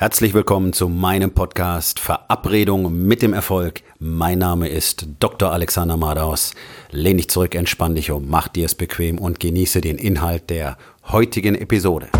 Herzlich 0.00 0.32
willkommen 0.32 0.72
zu 0.72 0.88
meinem 0.88 1.32
Podcast 1.32 1.98
Verabredung 1.98 3.04
mit 3.08 3.20
dem 3.20 3.32
Erfolg. 3.32 3.82
Mein 3.98 4.38
Name 4.38 4.68
ist 4.68 5.08
Dr. 5.18 5.50
Alexander 5.50 5.96
Madaus. 5.96 6.54
Lehn 6.92 7.16
dich 7.16 7.28
zurück, 7.28 7.56
entspann 7.56 7.96
dich 7.96 8.12
um, 8.12 8.28
mach 8.28 8.46
dir 8.46 8.66
es 8.66 8.76
bequem 8.76 9.18
und 9.18 9.40
genieße 9.40 9.80
den 9.80 9.98
Inhalt 9.98 10.50
der 10.50 10.78
heutigen 11.08 11.56
Episode. 11.56 12.10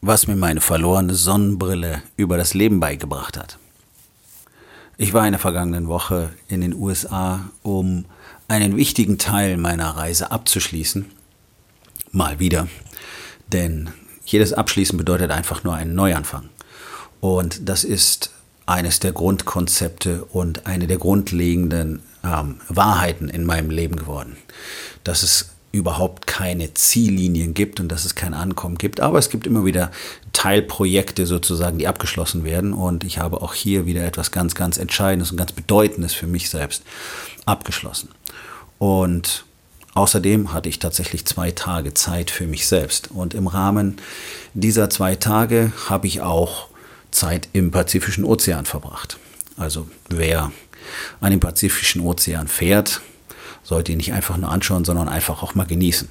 Was 0.00 0.26
mir 0.26 0.34
meine 0.34 0.60
verlorene 0.60 1.14
Sonnenbrille 1.14 2.02
über 2.16 2.36
das 2.36 2.52
Leben 2.54 2.80
beigebracht 2.80 3.38
hat. 3.38 3.60
Ich 5.02 5.14
war 5.14 5.24
in 5.24 5.32
der 5.32 5.40
vergangenen 5.40 5.88
Woche 5.88 6.28
in 6.46 6.60
den 6.60 6.74
USA, 6.74 7.48
um 7.62 8.04
einen 8.48 8.76
wichtigen 8.76 9.16
Teil 9.16 9.56
meiner 9.56 9.96
Reise 9.96 10.30
abzuschließen. 10.30 11.06
Mal 12.12 12.38
wieder. 12.38 12.68
Denn 13.50 13.88
jedes 14.26 14.52
Abschließen 14.52 14.98
bedeutet 14.98 15.30
einfach 15.30 15.64
nur 15.64 15.72
einen 15.72 15.94
Neuanfang. 15.94 16.50
Und 17.18 17.66
das 17.66 17.82
ist 17.82 18.32
eines 18.66 19.00
der 19.00 19.12
Grundkonzepte 19.12 20.26
und 20.26 20.66
eine 20.66 20.86
der 20.86 20.98
grundlegenden 20.98 22.02
ähm, 22.22 22.60
Wahrheiten 22.68 23.30
in 23.30 23.46
meinem 23.46 23.70
Leben 23.70 23.96
geworden. 23.96 24.36
Dass 25.02 25.22
es 25.22 25.49
überhaupt 25.72 26.26
keine 26.26 26.74
Ziellinien 26.74 27.54
gibt 27.54 27.78
und 27.78 27.88
dass 27.88 28.04
es 28.04 28.14
kein 28.14 28.34
Ankommen 28.34 28.76
gibt. 28.76 29.00
Aber 29.00 29.18
es 29.18 29.30
gibt 29.30 29.46
immer 29.46 29.64
wieder 29.64 29.90
Teilprojekte 30.32 31.26
sozusagen, 31.26 31.78
die 31.78 31.86
abgeschlossen 31.86 32.44
werden. 32.44 32.72
Und 32.72 33.04
ich 33.04 33.18
habe 33.18 33.40
auch 33.40 33.54
hier 33.54 33.86
wieder 33.86 34.04
etwas 34.04 34.32
ganz, 34.32 34.54
ganz 34.54 34.78
Entscheidendes 34.78 35.30
und 35.30 35.36
ganz 35.36 35.52
Bedeutendes 35.52 36.12
für 36.12 36.26
mich 36.26 36.50
selbst 36.50 36.82
abgeschlossen. 37.46 38.08
Und 38.78 39.44
außerdem 39.94 40.52
hatte 40.52 40.68
ich 40.68 40.80
tatsächlich 40.80 41.24
zwei 41.26 41.52
Tage 41.52 41.94
Zeit 41.94 42.30
für 42.30 42.46
mich 42.46 42.66
selbst. 42.66 43.10
Und 43.12 43.34
im 43.34 43.46
Rahmen 43.46 43.96
dieser 44.54 44.90
zwei 44.90 45.14
Tage 45.14 45.72
habe 45.88 46.08
ich 46.08 46.20
auch 46.20 46.68
Zeit 47.12 47.48
im 47.52 47.70
Pazifischen 47.70 48.24
Ozean 48.24 48.66
verbracht. 48.66 49.18
Also 49.56 49.86
wer 50.08 50.50
an 51.20 51.30
dem 51.30 51.40
Pazifischen 51.40 52.00
Ozean 52.00 52.48
fährt, 52.48 53.02
sollte 53.62 53.92
ihn 53.92 53.98
nicht 53.98 54.12
einfach 54.12 54.36
nur 54.36 54.50
anschauen, 54.50 54.84
sondern 54.84 55.08
einfach 55.08 55.42
auch 55.42 55.54
mal 55.54 55.66
genießen. 55.66 56.08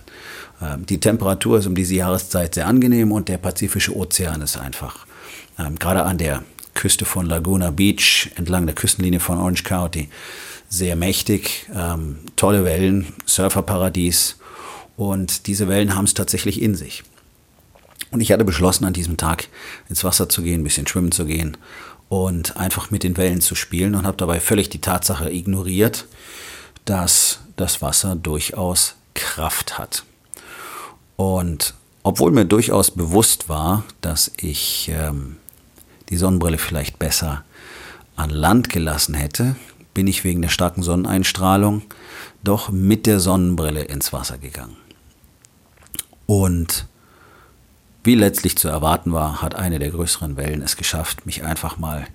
Ähm, 0.61 0.86
die 0.86 1.00
Temperatur 1.00 1.59
ist 1.59 1.67
um 1.67 1.75
diese 1.75 1.95
Jahreszeit 1.95 2.56
sehr 2.56 2.67
angenehm 2.67 3.11
und 3.11 3.28
der 3.28 3.38
Pazifische 3.38 3.95
Ozean 3.95 4.41
ist 4.41 4.58
einfach 4.58 5.06
ähm, 5.58 5.78
gerade 5.78 6.03
an 6.03 6.17
der 6.17 6.44
Küste 6.73 7.06
von 7.06 7.25
Laguna 7.25 7.72
Beach 7.72 8.31
entlang 8.36 8.66
der 8.66 8.75
Küstenlinie 8.75 9.19
von 9.19 9.38
Orange 9.38 9.64
County 9.64 10.09
sehr 10.69 10.95
mächtig, 10.95 11.67
ähm, 11.75 12.19
tolle 12.36 12.64
Wellen, 12.64 13.08
Surferparadies 13.25 14.38
und 14.95 15.47
diese 15.47 15.67
Wellen 15.67 15.95
haben 15.95 16.06
es 16.06 16.13
tatsächlich 16.13 16.61
in 16.61 16.75
sich. 16.75 17.03
Und 18.11 18.22
ich 18.22 18.31
hatte 18.31 18.45
beschlossen, 18.45 18.86
an 18.86 18.94
diesem 18.94 19.17
Tag 19.17 19.47
ins 19.89 20.03
Wasser 20.03 20.30
zu 20.30 20.41
gehen, 20.41 20.61
ein 20.61 20.63
bisschen 20.63 20.88
schwimmen 20.88 21.11
zu 21.11 21.25
gehen 21.25 21.58
und 22.08 22.58
einfach 22.58 22.91
mit 22.91 23.03
den 23.03 23.17
Wellen 23.17 23.41
zu 23.41 23.56
spielen 23.56 23.95
und 23.95 24.06
habe 24.06 24.17
dabei 24.17 24.39
völlig 24.39 24.69
die 24.69 24.81
Tatsache 24.81 25.31
ignoriert, 25.31 26.08
dass 26.90 27.42
das 27.56 27.84
Wasser 27.84 28.16
durchaus 28.16 28.95
Kraft 29.14 29.78
hat. 29.78 30.04
Und 31.18 31.76
obwohl 32.02 32.31
mir 32.31 32.46
durchaus 32.46 32.90
bewusst 32.90 33.48
war, 33.48 33.84
dass 34.02 34.31
ich 34.38 34.90
ähm, 34.92 35.38
die 36.09 36.18
Sonnenbrille 36.18 36.58
vielleicht 36.58 36.98
besser 36.98 37.44
an 38.16 38.31
Land 38.31 38.70
gelassen 38.70 39.14
hätte, 39.14 39.56
bin 39.94 40.08
ich 40.08 40.23
wegen 40.23 40.42
der 40.42 40.50
starken 40.50 40.81
Sonneneinstrahlung 40.81 41.84
doch 42.44 42.70
mit 42.70 43.06
der 43.06 43.20
Sonnenbrille 43.20 43.84
ins 43.84 44.12
Wasser 44.12 44.40
gegangen. 44.40 44.78
Und 46.26 46.88
wie 48.04 48.16
letztlich 48.16 48.58
zu 48.58 48.68
erwarten 48.68 49.12
war, 49.12 49.42
hat 49.42 49.56
eine 49.56 49.80
der 49.80 49.92
größeren 49.92 50.38
Wellen 50.38 50.62
es 50.62 50.78
geschafft, 50.78 51.26
mich 51.26 51.44
einfach 51.44 51.78
mal 51.78 52.08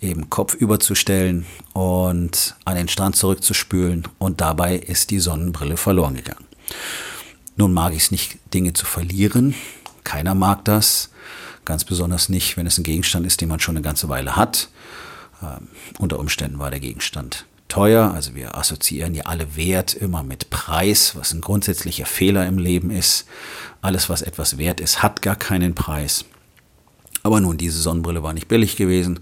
eben 0.00 0.30
Kopf 0.30 0.54
überzustellen 0.54 1.46
und 1.72 2.54
an 2.64 2.76
den 2.76 2.88
Strand 2.88 3.16
zurückzuspülen 3.16 4.04
und 4.18 4.40
dabei 4.40 4.76
ist 4.76 5.10
die 5.10 5.18
Sonnenbrille 5.18 5.76
verloren 5.76 6.14
gegangen. 6.14 6.44
Nun 7.56 7.72
mag 7.72 7.92
ich 7.92 8.04
es 8.04 8.10
nicht, 8.10 8.38
Dinge 8.52 8.72
zu 8.74 8.84
verlieren. 8.84 9.54
Keiner 10.04 10.34
mag 10.34 10.64
das. 10.64 11.10
Ganz 11.64 11.84
besonders 11.84 12.28
nicht, 12.28 12.56
wenn 12.56 12.66
es 12.66 12.78
ein 12.78 12.84
Gegenstand 12.84 13.26
ist, 13.26 13.40
den 13.40 13.48
man 13.48 13.60
schon 13.60 13.76
eine 13.76 13.82
ganze 13.82 14.08
Weile 14.08 14.36
hat. 14.36 14.68
Ähm, 15.42 15.68
unter 15.98 16.18
Umständen 16.18 16.58
war 16.58 16.70
der 16.70 16.80
Gegenstand 16.80 17.46
teuer. 17.68 18.12
Also 18.14 18.34
wir 18.34 18.56
assoziieren 18.56 19.14
ja 19.14 19.24
alle 19.24 19.56
Wert 19.56 19.94
immer 19.94 20.22
mit 20.22 20.50
Preis, 20.50 21.16
was 21.16 21.32
ein 21.32 21.40
grundsätzlicher 21.40 22.06
Fehler 22.06 22.46
im 22.46 22.58
Leben 22.58 22.90
ist. 22.90 23.26
Alles, 23.82 24.08
was 24.08 24.22
etwas 24.22 24.58
wert 24.58 24.80
ist, 24.80 25.02
hat 25.02 25.22
gar 25.22 25.36
keinen 25.36 25.74
Preis. 25.74 26.24
Aber 27.22 27.40
nun, 27.40 27.56
diese 27.56 27.80
Sonnenbrille 27.80 28.22
war 28.22 28.32
nicht 28.32 28.48
billig 28.48 28.76
gewesen. 28.76 29.20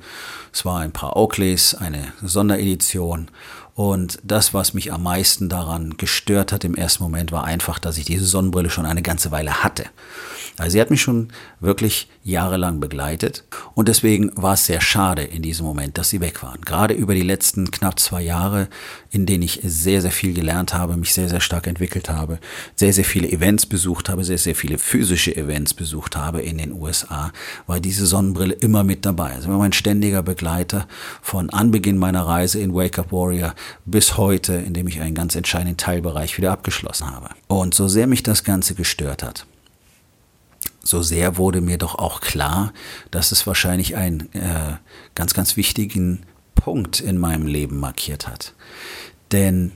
Es 0.53 0.65
war 0.65 0.81
ein 0.81 0.93
paar 0.93 1.17
Oakleys, 1.17 1.75
eine 1.75 2.13
Sonderedition. 2.23 3.29
Und 3.75 4.21
das, 4.23 4.55
was 4.55 4.75
mich 4.75 4.93
am 4.93 5.03
meisten 5.03 5.49
daran 5.49 5.97
gestört 5.97 6.53
hat 6.53 6.65
im 6.65 6.75
ersten 6.75 7.03
Moment, 7.03 7.33
war 7.33 7.45
einfach, 7.45 7.79
dass 7.79 7.99
ich 7.99 8.05
diese 8.05 8.27
Sonnenbrille 8.27 8.71
schon 8.71 8.87
eine 8.87 9.03
ganze 9.03 9.31
Weile 9.31 9.65
hatte. 9.65 9.87
Also 10.59 10.73
sie 10.73 10.81
hat 10.81 10.91
mich 10.91 11.03
schon 11.03 11.29
wirklich 11.61 12.09
jahrelang 12.25 12.81
begleitet 12.81 13.45
und 13.75 13.89
deswegen 13.89 14.33
war 14.35 14.55
es 14.55 14.67
sehr 14.67 14.81
schade 14.81 15.23
in 15.23 15.43
diesem 15.43 15.67
Moment, 15.67 15.99
dass 15.99 16.11
sie 16.11 16.21
weg 16.21 16.43
waren. 16.43 16.63
Gerade 16.63 16.95
über 16.95 17.15
die 17.15 17.23
letzten 17.23 17.71
knapp 17.71 18.01
zwei 18.01 18.23
Jahre, 18.23 18.69
in 19.11 19.27
denen 19.27 19.43
ich 19.43 19.61
sehr, 19.63 20.01
sehr 20.01 20.11
viel 20.11 20.33
gelernt 20.33 20.75
habe, 20.75 20.97
mich 20.97 21.13
sehr, 21.13 21.29
sehr 21.29 21.41
stark 21.41 21.67
entwickelt 21.67 22.09
habe, 22.09 22.39
sehr, 22.75 22.93
sehr 22.93 23.05
viele 23.05 23.31
Events 23.31 23.67
besucht 23.67 24.09
habe, 24.09 24.25
sehr, 24.25 24.39
sehr 24.39 24.55
viele 24.55 24.79
physische 24.79 25.37
Events 25.37 25.75
besucht 25.75 26.17
habe 26.17 26.41
in 26.41 26.59
den 26.59 26.73
USA, 26.73 27.31
war 27.67 27.79
diese 27.79 28.07
Sonnenbrille 28.07 28.55
immer 28.55 28.85
mit 28.85 29.05
dabei. 29.05 29.33
Also 29.33 29.51
war 29.51 29.59
mein 29.59 29.73
ständiger 29.73 30.23
Begleiter 30.23 30.89
von 31.21 31.51
Anbeginn 31.51 31.99
meiner 31.99 32.27
Reise 32.27 32.59
in 32.59 32.75
Wake 32.75 32.99
Up 32.99 33.13
Warrior 33.13 33.55
bis 33.85 34.17
heute, 34.17 34.55
in 34.55 34.73
dem 34.73 34.89
ich 34.89 35.01
einen 35.01 35.15
ganz 35.15 35.37
entscheidenden 35.37 35.77
Teilbereich 35.77 36.39
wieder 36.39 36.53
abgeschlossen 36.53 37.11
habe. 37.11 37.29
Und 37.49 37.75
so 37.75 37.87
sehr 37.87 38.07
mich 38.07 38.23
das 38.23 38.45
Ganze 38.45 38.75
gestört 38.75 39.23
hat, 39.23 39.47
so 40.85 41.03
sehr 41.03 41.37
wurde 41.37 41.61
mir 41.61 41.79
doch 41.79 41.97
auch 41.97 42.21
klar, 42.21 42.73
dass 43.11 43.33
es 43.33 43.47
wahrscheinlich 43.47 43.97
einen 43.97 44.33
äh, 44.35 44.77
ganz, 45.15 45.35
ganz 45.35 45.57
wichtigen 45.57 46.25
Punkt 46.55 47.01
in 47.01 47.19
meinem 47.19 47.47
Leben 47.47 47.81
markiert 47.81 48.29
hat. 48.29 48.55
Denn 49.33 49.73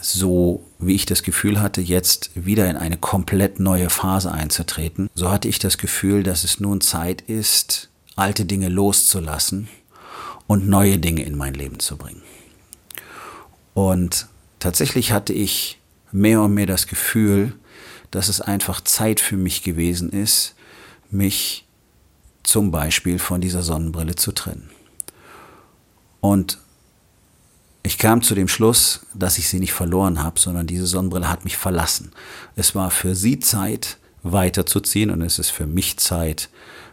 so 0.00 0.64
wie 0.78 0.94
ich 0.94 1.06
das 1.06 1.22
Gefühl 1.22 1.60
hatte, 1.60 1.80
jetzt 1.80 2.30
wieder 2.34 2.68
in 2.70 2.76
eine 2.76 2.96
komplett 2.96 3.60
neue 3.60 3.90
Phase 3.90 4.32
einzutreten, 4.32 5.10
so 5.14 5.30
hatte 5.30 5.48
ich 5.48 5.58
das 5.58 5.78
Gefühl, 5.78 6.22
dass 6.22 6.44
es 6.44 6.60
nun 6.60 6.80
Zeit 6.80 7.20
ist, 7.22 7.90
alte 8.16 8.44
Dinge 8.44 8.68
loszulassen 8.68 9.68
und 10.46 10.68
neue 10.68 10.98
Dinge 10.98 11.22
in 11.22 11.36
mein 11.36 11.54
Leben 11.54 11.78
zu 11.78 11.96
bringen. 11.96 12.22
Und 13.74 14.26
tatsächlich 14.58 15.12
hatte 15.12 15.32
ich 15.32 15.78
mehr 16.10 16.42
und 16.42 16.54
mehr 16.54 16.66
das 16.66 16.86
Gefühl, 16.86 17.54
dass 18.10 18.28
es 18.28 18.40
einfach 18.40 18.80
Zeit 18.80 19.20
für 19.20 19.36
mich 19.36 19.62
gewesen 19.62 20.10
ist, 20.10 20.54
mich 21.10 21.66
zum 22.42 22.70
Beispiel 22.70 23.18
von 23.18 23.40
dieser 23.40 23.62
Sonnenbrille 23.62 24.14
zu 24.14 24.32
trennen. 24.32 24.70
Und 26.20 26.58
ich 27.82 27.98
kam 27.98 28.22
zu 28.22 28.34
dem 28.34 28.48
Schluss, 28.48 29.00
dass 29.14 29.38
ich 29.38 29.48
sie 29.48 29.60
nicht 29.60 29.72
verloren 29.72 30.22
habe, 30.22 30.40
sondern 30.40 30.66
diese 30.66 30.86
Sonnenbrille 30.86 31.28
hat 31.28 31.44
mich 31.44 31.56
verlassen. 31.56 32.12
Es 32.56 32.74
war 32.74 32.90
für 32.90 33.14
sie 33.14 33.38
Zeit, 33.38 33.98
weiterzuziehen 34.22 35.10
und 35.10 35.22
es 35.22 35.38
ist 35.38 35.50
für 35.50 35.66
mich 35.66 35.96
Zeit, 35.98 36.48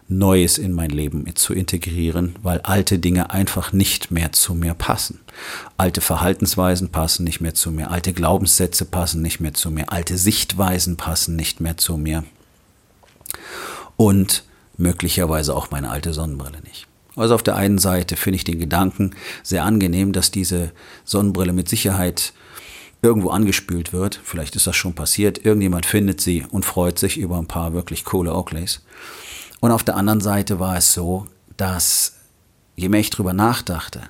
Neues 0.08 0.58
in 0.60 0.72
mein 0.72 0.92
Leben 0.92 1.26
zu 1.36 1.54
integrieren, 1.54 2.36
weil 2.44 2.60
alte 2.62 3.00
Dinge 3.00 3.32
einfach 3.32 3.74
nicht 3.74 4.12
mehr 4.12 4.32
zu 4.32 4.54
mir 4.54 4.76
passen. 4.76 5.20
Alte 5.78 6.00
Verhaltensweisen 6.00 6.90
passen 6.90 7.24
nicht 7.24 7.42
mehr 7.42 7.56
zu 7.56 7.72
mir, 7.72 7.90
alte 7.90 8.14
Glaubenssätze 8.14 8.86
passen 8.86 9.22
nicht 9.22 9.40
mehr 9.40 9.56
zu 9.56 9.72
mir, 9.72 9.92
alte 9.92 10.18
Sichtweisen 10.18 10.96
passen 10.96 11.36
nicht 11.36 11.60
mehr 11.60 11.78
zu 11.78 11.98
mir 11.98 12.24
und 13.98 14.44
möglicherweise 14.78 15.56
auch 15.56 15.72
meine 15.72 15.90
alte 15.90 16.14
Sonnenbrille 16.14 16.62
nicht. 16.62 16.88
Also 17.16 17.34
auf 17.34 17.44
der 17.44 17.56
einen 17.56 17.78
Seite 17.78 18.18
finde 18.18 18.36
ich 18.36 18.44
den 18.44 18.60
Gedanken 18.60 19.16
sehr 19.42 19.64
angenehm, 19.64 20.12
dass 20.12 20.32
diese 20.32 20.72
Sonnenbrille 21.06 21.54
mit 21.54 21.70
Sicherheit 21.70 22.34
irgendwo 23.02 23.30
angespült 23.30 23.94
wird. 23.94 24.20
Vielleicht 24.24 24.56
ist 24.56 24.68
das 24.68 24.76
schon 24.76 24.94
passiert. 24.94 25.46
Irgendjemand 25.46 25.86
findet 25.86 26.20
sie 26.20 26.44
und 26.50 26.66
freut 26.66 27.00
sich 27.00 27.18
über 27.18 27.38
ein 27.38 27.48
paar 27.48 27.74
wirklich 27.74 28.04
coole 28.04 28.34
Oakleys. 28.34 28.82
Und 29.60 29.72
auf 29.72 29.84
der 29.84 29.96
anderen 29.96 30.22
Seite 30.22 30.60
war 30.60 30.78
es 30.78 30.94
so, 30.94 31.28
dass 31.58 32.14
je 32.76 32.90
mehr 32.90 33.00
ich 33.00 33.10
drüber 33.10 33.34
nachdachte, 33.34 34.02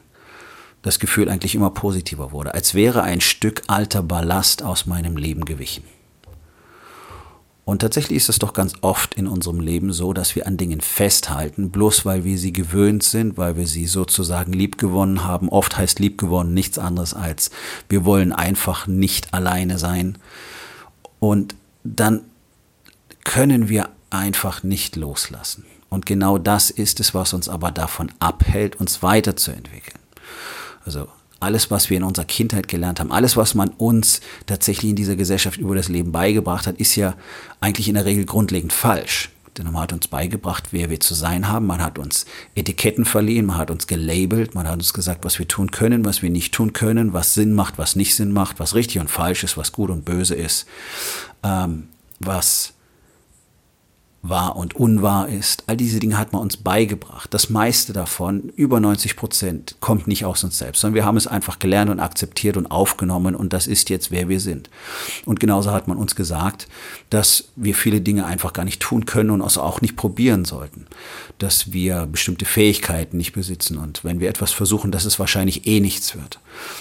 das 0.81 0.99
Gefühl 0.99 1.29
eigentlich 1.29 1.55
immer 1.55 1.71
positiver 1.71 2.31
wurde, 2.31 2.53
als 2.53 2.73
wäre 2.73 3.03
ein 3.03 3.21
Stück 3.21 3.63
alter 3.67 4.03
Ballast 4.03 4.63
aus 4.63 4.85
meinem 4.85 5.17
Leben 5.17 5.45
gewichen. 5.45 5.83
Und 7.65 7.79
tatsächlich 7.79 8.17
ist 8.17 8.29
es 8.29 8.37
doch 8.37 8.53
ganz 8.53 8.73
oft 8.81 9.15
in 9.15 9.25
unserem 9.25 9.59
Leben 9.59 9.91
so, 9.91 10.13
dass 10.13 10.35
wir 10.35 10.45
an 10.45 10.55
Dingen 10.55 10.81
festhalten, 10.81 11.71
bloß 11.71 12.05
weil 12.05 12.23
wir 12.23 12.37
sie 12.37 12.53
gewöhnt 12.53 13.01
sind, 13.01 13.39
weil 13.39 13.57
wir 13.57 13.65
sie 13.65 13.87
sozusagen 13.87 14.53
liebgewonnen 14.53 15.23
haben. 15.23 15.49
Oft 15.49 15.75
heißt 15.75 15.99
liebgewonnen 15.99 16.53
nichts 16.53 16.77
anderes 16.77 17.15
als, 17.15 17.49
wir 17.89 18.05
wollen 18.05 18.33
einfach 18.33 18.85
nicht 18.85 19.33
alleine 19.33 19.79
sein. 19.79 20.19
Und 21.19 21.55
dann 21.83 22.21
können 23.23 23.67
wir 23.67 23.89
einfach 24.17 24.63
nicht 24.63 24.95
loslassen. 24.95 25.65
Und 25.89 26.05
genau 26.05 26.37
das 26.37 26.69
ist 26.69 26.99
es, 26.99 27.13
was 27.13 27.33
uns 27.33 27.47
aber 27.47 27.71
davon 27.71 28.11
abhält, 28.19 28.77
uns 28.77 29.01
weiterzuentwickeln. 29.01 29.99
Also 30.85 31.07
alles, 31.39 31.69
was 31.71 31.89
wir 31.89 31.97
in 31.97 32.03
unserer 32.03 32.25
Kindheit 32.25 32.67
gelernt 32.67 32.99
haben, 32.99 33.11
alles, 33.11 33.37
was 33.37 33.55
man 33.55 33.69
uns 33.69 34.21
tatsächlich 34.45 34.89
in 34.89 34.95
dieser 34.95 35.15
Gesellschaft 35.15 35.57
über 35.57 35.75
das 35.75 35.89
Leben 35.89 36.11
beigebracht 36.11 36.67
hat, 36.67 36.77
ist 36.77 36.95
ja 36.95 37.15
eigentlich 37.59 37.87
in 37.87 37.95
der 37.95 38.05
Regel 38.05 38.25
grundlegend 38.25 38.73
falsch. 38.73 39.29
Denn 39.57 39.71
man 39.71 39.83
hat 39.83 39.93
uns 39.93 40.07
beigebracht, 40.07 40.69
wer 40.71 40.89
wir 40.89 40.99
zu 40.99 41.13
sein 41.13 41.47
haben. 41.47 41.65
Man 41.65 41.81
hat 41.81 41.97
uns 41.97 42.25
Etiketten 42.55 43.05
verliehen, 43.05 43.45
man 43.45 43.57
hat 43.57 43.71
uns 43.71 43.87
gelabelt, 43.87 44.53
man 44.53 44.67
hat 44.67 44.73
uns 44.75 44.93
gesagt, 44.93 45.23
was 45.23 45.39
wir 45.39 45.47
tun 45.47 45.71
können, 45.71 46.03
was 46.03 46.21
wir 46.21 46.29
nicht 46.29 46.53
tun 46.53 46.73
können, 46.73 47.13
was 47.13 47.35
Sinn 47.35 47.53
macht, 47.53 47.77
was 47.77 47.95
nicht 47.95 48.15
Sinn 48.15 48.33
macht, 48.33 48.59
was 48.59 48.75
richtig 48.75 48.99
und 48.99 49.09
falsch 49.09 49.43
ist, 49.43 49.55
was 49.55 49.71
gut 49.71 49.91
und 49.91 50.03
böse 50.03 50.35
ist, 50.35 50.65
ähm, 51.43 51.87
was 52.19 52.73
wahr 54.29 54.55
und 54.55 54.75
unwahr 54.75 55.29
ist. 55.29 55.63
All 55.67 55.77
diese 55.77 55.99
Dinge 55.99 56.17
hat 56.17 56.33
man 56.33 56.41
uns 56.41 56.57
beigebracht. 56.57 57.33
Das 57.33 57.49
meiste 57.49 57.93
davon, 57.93 58.51
über 58.55 58.79
90 58.79 59.15
Prozent, 59.15 59.75
kommt 59.79 60.07
nicht 60.07 60.25
aus 60.25 60.43
uns 60.43 60.57
selbst, 60.57 60.81
sondern 60.81 60.95
wir 60.95 61.05
haben 61.05 61.17
es 61.17 61.27
einfach 61.27 61.59
gelernt 61.59 61.91
und 61.91 61.99
akzeptiert 61.99 62.57
und 62.57 62.67
aufgenommen 62.67 63.35
und 63.35 63.53
das 63.53 63.67
ist 63.67 63.89
jetzt, 63.89 64.11
wer 64.11 64.29
wir 64.29 64.39
sind. 64.39 64.69
Und 65.25 65.39
genauso 65.39 65.71
hat 65.71 65.87
man 65.87 65.97
uns 65.97 66.15
gesagt, 66.15 66.67
dass 67.09 67.49
wir 67.55 67.75
viele 67.75 68.01
Dinge 68.01 68.25
einfach 68.25 68.53
gar 68.53 68.65
nicht 68.65 68.81
tun 68.81 69.05
können 69.05 69.29
und 69.29 69.41
also 69.41 69.61
auch 69.61 69.81
nicht 69.81 69.95
probieren 69.95 70.45
sollten. 70.45 70.87
Dass 71.37 71.71
wir 71.71 72.05
bestimmte 72.05 72.45
Fähigkeiten 72.45 73.17
nicht 73.17 73.33
besitzen 73.33 73.77
und 73.77 74.03
wenn 74.03 74.19
wir 74.19 74.29
etwas 74.29 74.51
versuchen, 74.51 74.91
dass 74.91 75.05
es 75.05 75.19
wahrscheinlich 75.19 75.67
eh 75.67 75.79
nichts 75.79 76.15
wird. 76.15 76.39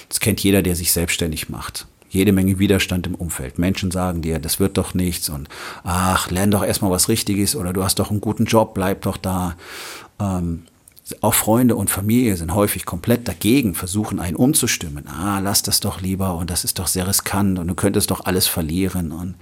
Das 0.08 0.20
kennt 0.20 0.40
jeder, 0.42 0.62
der 0.62 0.76
sich 0.76 0.92
selbstständig 0.92 1.48
macht 1.48 1.86
jede 2.14 2.32
Menge 2.32 2.58
Widerstand 2.58 3.06
im 3.06 3.14
Umfeld. 3.14 3.58
Menschen 3.58 3.90
sagen 3.90 4.22
dir, 4.22 4.38
das 4.38 4.60
wird 4.60 4.78
doch 4.78 4.94
nichts 4.94 5.28
und 5.28 5.48
ach, 5.82 6.30
lern 6.30 6.50
doch 6.50 6.64
erstmal 6.64 6.90
was 6.90 7.08
Richtiges 7.08 7.56
oder 7.56 7.72
du 7.72 7.84
hast 7.84 7.98
doch 7.98 8.10
einen 8.10 8.20
guten 8.20 8.44
Job, 8.44 8.74
bleib 8.74 9.02
doch 9.02 9.16
da. 9.16 9.56
Ähm, 10.20 10.64
auch 11.20 11.34
Freunde 11.34 11.76
und 11.76 11.90
Familie 11.90 12.36
sind 12.36 12.54
häufig 12.54 12.86
komplett 12.86 13.28
dagegen, 13.28 13.74
versuchen 13.74 14.18
einen 14.18 14.36
umzustimmen. 14.36 15.06
Ah, 15.06 15.38
lass 15.40 15.62
das 15.62 15.80
doch 15.80 16.00
lieber 16.00 16.36
und 16.36 16.50
das 16.50 16.64
ist 16.64 16.78
doch 16.78 16.86
sehr 16.86 17.06
riskant 17.06 17.58
und 17.58 17.68
du 17.68 17.74
könntest 17.74 18.10
doch 18.10 18.24
alles 18.24 18.46
verlieren. 18.46 19.12
Und 19.12 19.34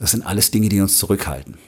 das 0.00 0.10
sind 0.10 0.26
alles 0.26 0.50
Dinge, 0.50 0.68
die 0.68 0.80
uns 0.80 0.98
zurückhalten. 0.98 1.58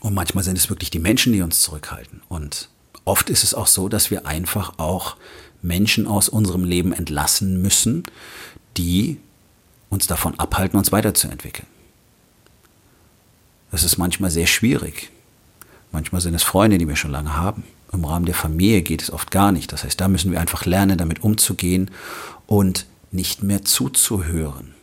Und 0.00 0.14
manchmal 0.14 0.44
sind 0.44 0.56
es 0.56 0.70
wirklich 0.70 0.90
die 0.90 0.98
Menschen, 0.98 1.34
die 1.34 1.42
uns 1.42 1.60
zurückhalten. 1.60 2.22
Und 2.28 2.70
oft 3.04 3.28
ist 3.28 3.44
es 3.44 3.52
auch 3.52 3.66
so, 3.66 3.90
dass 3.90 4.10
wir 4.10 4.26
einfach 4.26 4.78
auch 4.78 5.16
Menschen 5.60 6.06
aus 6.06 6.30
unserem 6.30 6.64
Leben 6.64 6.92
entlassen 6.94 7.60
müssen, 7.60 8.04
die 8.76 9.18
uns 9.88 10.06
davon 10.06 10.38
abhalten, 10.38 10.78
uns 10.78 10.92
weiterzuentwickeln. 10.92 11.66
Das 13.70 13.84
ist 13.84 13.98
manchmal 13.98 14.30
sehr 14.30 14.46
schwierig. 14.46 15.10
Manchmal 15.92 16.20
sind 16.20 16.34
es 16.34 16.42
Freunde, 16.42 16.78
die 16.78 16.88
wir 16.88 16.96
schon 16.96 17.10
lange 17.10 17.36
haben. 17.36 17.64
Im 17.92 18.04
Rahmen 18.04 18.26
der 18.26 18.34
Familie 18.34 18.82
geht 18.82 19.02
es 19.02 19.12
oft 19.12 19.30
gar 19.30 19.52
nicht. 19.52 19.72
Das 19.72 19.84
heißt, 19.84 20.00
da 20.00 20.08
müssen 20.08 20.30
wir 20.30 20.40
einfach 20.40 20.64
lernen, 20.64 20.98
damit 20.98 21.24
umzugehen 21.24 21.90
und 22.46 22.86
nicht 23.10 23.42
mehr 23.42 23.64
zuzuhören. 23.64 24.74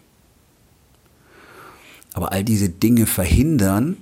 Aber 2.13 2.31
all 2.31 2.43
diese 2.43 2.69
Dinge 2.69 3.05
verhindern, 3.05 3.97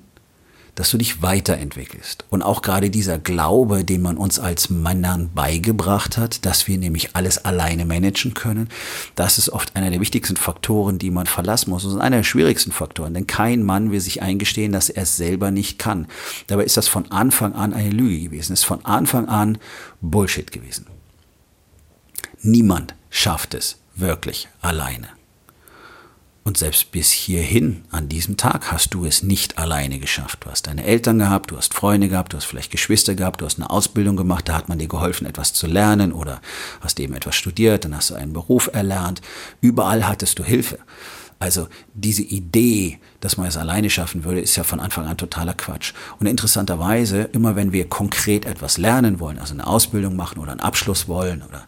dass 0.75 0.91
du 0.91 0.97
dich 0.97 1.21
weiterentwickelst. 1.21 2.25
Und 2.29 2.41
auch 2.43 2.61
gerade 2.61 2.89
dieser 2.89 3.17
Glaube, 3.17 3.83
den 3.83 4.01
man 4.01 4.17
uns 4.17 4.39
als 4.39 4.69
Männern 4.69 5.31
beigebracht 5.33 6.17
hat, 6.17 6.45
dass 6.45 6.67
wir 6.67 6.77
nämlich 6.77 7.15
alles 7.15 7.43
alleine 7.43 7.85
managen 7.85 8.33
können, 8.33 8.69
das 9.15 9.37
ist 9.37 9.49
oft 9.49 9.75
einer 9.75 9.89
der 9.89 10.01
wichtigsten 10.01 10.35
Faktoren, 10.35 10.99
die 10.99 11.11
man 11.11 11.25
verlassen 11.25 11.69
muss. 11.69 11.85
Ist 11.85 11.95
einer 11.95 12.17
der 12.17 12.23
schwierigsten 12.23 12.71
Faktoren, 12.71 13.13
denn 13.13 13.25
kein 13.25 13.63
Mann 13.63 13.91
will 13.91 14.01
sich 14.01 14.21
eingestehen, 14.21 14.71
dass 14.73 14.89
er 14.89 15.03
es 15.03 15.15
selber 15.15 15.51
nicht 15.51 15.79
kann. 15.79 16.07
Dabei 16.47 16.65
ist 16.65 16.77
das 16.77 16.87
von 16.87 17.09
Anfang 17.11 17.53
an 17.53 17.73
eine 17.73 17.89
Lüge 17.89 18.19
gewesen, 18.19 18.53
ist 18.53 18.65
von 18.65 18.83
Anfang 18.85 19.27
an 19.27 19.57
Bullshit 20.01 20.51
gewesen. 20.51 20.87
Niemand 22.41 22.93
schafft 23.09 23.53
es 23.53 23.77
wirklich 23.95 24.49
alleine. 24.61 25.14
Und 26.47 26.59
selbst 26.59 26.91
bis 26.91 27.09
hierhin, 27.09 27.85
an 27.89 28.07
diesem 28.07 28.37
Tag, 28.37 28.71
hast 28.71 28.93
du 28.93 29.05
es 29.05 29.23
nicht 29.23 29.57
alleine 29.57 29.97
geschafft. 29.97 30.45
Du 30.45 30.51
hast 30.51 30.67
deine 30.67 30.85
Eltern 30.85 31.17
gehabt, 31.17 31.49
du 31.49 31.57
hast 31.57 31.73
Freunde 31.73 32.07
gehabt, 32.07 32.33
du 32.33 32.37
hast 32.37 32.45
vielleicht 32.45 32.69
Geschwister 32.69 33.15
gehabt, 33.15 33.41
du 33.41 33.45
hast 33.45 33.57
eine 33.57 33.71
Ausbildung 33.71 34.15
gemacht, 34.15 34.47
da 34.47 34.53
hat 34.53 34.69
man 34.69 34.77
dir 34.77 34.87
geholfen, 34.87 35.25
etwas 35.25 35.53
zu 35.53 35.65
lernen 35.65 36.13
oder 36.13 36.41
hast 36.81 36.99
eben 36.99 37.15
etwas 37.15 37.35
studiert, 37.35 37.83
dann 37.83 37.95
hast 37.95 38.11
du 38.11 38.13
einen 38.13 38.31
Beruf 38.31 38.69
erlernt. 38.71 39.21
Überall 39.59 40.07
hattest 40.07 40.37
du 40.37 40.43
Hilfe. 40.43 40.77
Also 41.37 41.67
diese 41.93 42.23
Idee, 42.23 42.97
dass 43.19 43.35
man 43.35 43.47
es 43.47 43.57
alleine 43.57 43.89
schaffen 43.89 44.23
würde, 44.23 44.39
ist 44.39 44.55
ja 44.55 44.63
von 44.63 44.79
Anfang 44.79 45.05
an 45.05 45.17
totaler 45.17 45.53
Quatsch. 45.53 45.93
Und 46.17 46.27
interessanterweise, 46.27 47.23
immer 47.33 47.57
wenn 47.57 47.73
wir 47.73 47.89
konkret 47.89 48.45
etwas 48.45 48.77
lernen 48.77 49.19
wollen, 49.19 49.37
also 49.37 49.53
eine 49.53 49.67
Ausbildung 49.67 50.15
machen 50.15 50.39
oder 50.39 50.51
einen 50.51 50.61
Abschluss 50.61 51.09
wollen 51.09 51.43
oder 51.43 51.65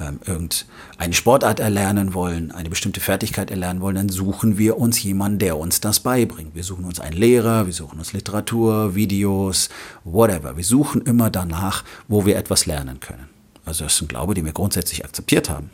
ähm, 0.00 0.20
irgendeine 0.24 1.12
Sportart 1.12 1.58
erlernen 1.58 2.14
wollen, 2.14 2.52
eine 2.52 2.70
bestimmte 2.70 3.00
Fertigkeit 3.00 3.50
erlernen 3.50 3.80
wollen, 3.80 3.96
dann 3.96 4.08
suchen 4.08 4.56
wir 4.56 4.78
uns 4.78 5.02
jemanden, 5.02 5.40
der 5.40 5.58
uns 5.58 5.80
das 5.80 5.98
beibringt. 5.98 6.54
Wir 6.54 6.64
suchen 6.64 6.84
uns 6.84 7.00
einen 7.00 7.16
Lehrer, 7.16 7.66
wir 7.66 7.74
suchen 7.74 7.98
uns 7.98 8.12
Literatur, 8.12 8.94
Videos, 8.94 9.68
whatever. 10.04 10.56
Wir 10.56 10.64
suchen 10.64 11.02
immer 11.02 11.28
danach, 11.28 11.82
wo 12.06 12.24
wir 12.24 12.36
etwas 12.36 12.66
lernen 12.66 13.00
können. 13.00 13.28
Also 13.64 13.84
das 13.84 13.94
ist 13.94 14.02
ein 14.02 14.08
Glaube, 14.08 14.34
den 14.34 14.44
wir 14.44 14.52
grundsätzlich 14.52 15.04
akzeptiert 15.04 15.50
haben. 15.50 15.70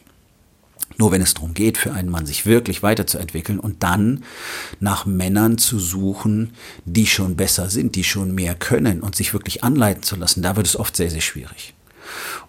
Nur 0.96 1.10
wenn 1.10 1.22
es 1.22 1.34
darum 1.34 1.54
geht, 1.54 1.76
für 1.76 1.92
einen 1.92 2.10
Mann 2.10 2.26
sich 2.26 2.46
wirklich 2.46 2.82
weiterzuentwickeln 2.82 3.58
und 3.58 3.82
dann 3.82 4.24
nach 4.80 5.06
Männern 5.06 5.58
zu 5.58 5.78
suchen, 5.78 6.52
die 6.84 7.06
schon 7.06 7.36
besser 7.36 7.68
sind, 7.68 7.96
die 7.96 8.04
schon 8.04 8.34
mehr 8.34 8.54
können 8.54 9.00
und 9.00 9.16
sich 9.16 9.32
wirklich 9.32 9.64
anleiten 9.64 10.02
zu 10.02 10.16
lassen, 10.16 10.42
da 10.42 10.56
wird 10.56 10.66
es 10.66 10.76
oft 10.76 10.96
sehr, 10.96 11.10
sehr 11.10 11.20
schwierig. 11.20 11.74